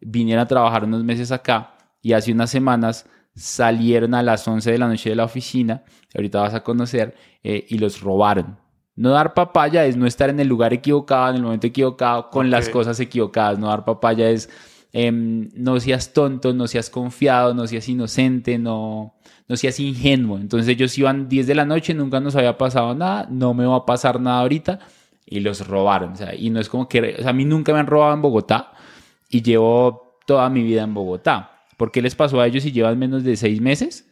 [0.00, 4.78] Vinieron a trabajar unos meses acá y hace unas semanas salieron a las 11 de
[4.78, 5.84] la noche de la oficina,
[6.14, 8.61] ahorita vas a conocer, eh, y los robaron
[9.02, 12.52] no dar papaya es no estar en el lugar equivocado, en el momento equivocado, con
[12.52, 13.58] las cosas equivocadas.
[13.58, 14.48] No dar papaya es
[14.92, 19.16] em, no seas tonto, no seas confiado, no seas inocente, no,
[19.48, 20.38] no seas ingenuo.
[20.38, 23.78] Entonces ellos iban 10 de la noche, nunca nos había pasado nada, no me va
[23.78, 24.78] a pasar nada ahorita
[25.26, 26.12] y los robaron.
[26.12, 28.14] O sea, y no es como que, o sea, a mí nunca me han robado
[28.14, 28.70] en Bogotá
[29.28, 31.64] y llevo toda mi vida en Bogotá.
[31.76, 34.08] ¿Por qué les pasó a ellos si llevan menos de seis meses?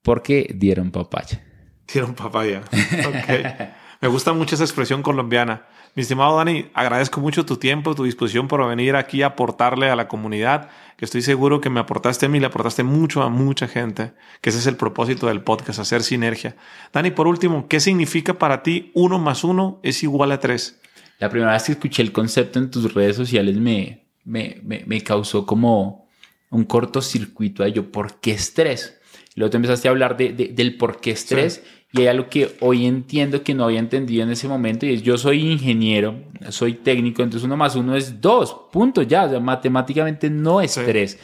[0.00, 1.44] Porque dieron papaya.
[1.92, 2.62] Dieron papaya.
[3.06, 3.72] Ok.
[4.02, 5.64] Me gusta mucho esa expresión colombiana.
[5.94, 9.94] Mi estimado Dani, agradezco mucho tu tiempo, tu disposición por venir aquí a aportarle a
[9.94, 13.68] la comunidad, que estoy seguro que me aportaste a mí, le aportaste mucho a mucha
[13.68, 14.10] gente,
[14.40, 16.56] que ese es el propósito del podcast, hacer sinergia.
[16.92, 20.80] Dani, por último, ¿qué significa para ti uno más uno es igual a tres?
[21.20, 25.46] La primera vez que escuché el concepto en tus redes sociales me, me, me, causó
[25.46, 26.08] como
[26.50, 27.92] un cortocircuito a ello.
[27.92, 28.98] ¿Por qué estrés?
[29.36, 31.62] luego te empezaste a hablar de, del por qué estrés.
[31.94, 35.02] Y hay algo que hoy entiendo que no había entendido en ese momento y es
[35.02, 36.14] yo soy ingeniero,
[36.48, 41.18] soy técnico, entonces uno más uno es dos, punto ya, matemáticamente no es tres.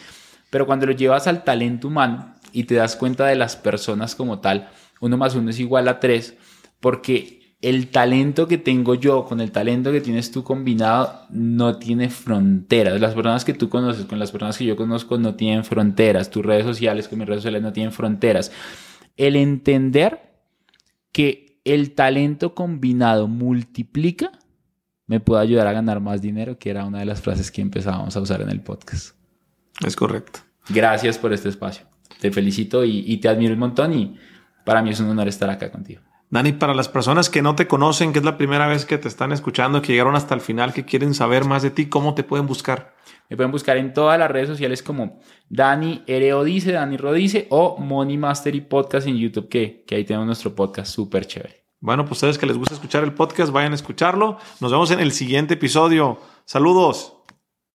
[0.50, 4.40] Pero cuando lo llevas al talento humano y te das cuenta de las personas como
[4.40, 4.68] tal,
[5.00, 6.34] uno más uno es igual a tres,
[6.80, 12.10] porque el talento que tengo yo con el talento que tienes tú combinado no tiene
[12.10, 13.00] fronteras.
[13.00, 16.30] Las personas que tú conoces con las personas que yo conozco no tienen fronteras.
[16.30, 18.52] Tus redes sociales con mis redes sociales no tienen fronteras.
[19.16, 20.27] El entender
[21.12, 24.32] que el talento combinado multiplica,
[25.06, 28.16] me puede ayudar a ganar más dinero, que era una de las frases que empezábamos
[28.16, 29.16] a usar en el podcast.
[29.84, 30.40] Es correcto.
[30.68, 31.86] Gracias por este espacio.
[32.20, 34.16] Te felicito y, te admiro un montón y
[34.64, 36.02] para mí es un honor estar acá contigo.
[36.30, 39.08] Dani, para las personas que no te conocen, que es la primera vez que te
[39.08, 42.22] están escuchando, que llegaron hasta el final, que quieren saber más de ti, ¿cómo te
[42.22, 42.94] pueden buscar?
[43.30, 48.18] Me pueden buscar en todas las redes sociales como Dani Rodice, Dani Rodice o Money
[48.18, 51.64] Mastery Podcast en YouTube, que, que ahí tenemos nuestro podcast súper chévere.
[51.80, 54.38] Bueno, pues ustedes que les gusta escuchar el podcast, vayan a escucharlo.
[54.60, 56.18] Nos vemos en el siguiente episodio.
[56.44, 57.17] Saludos.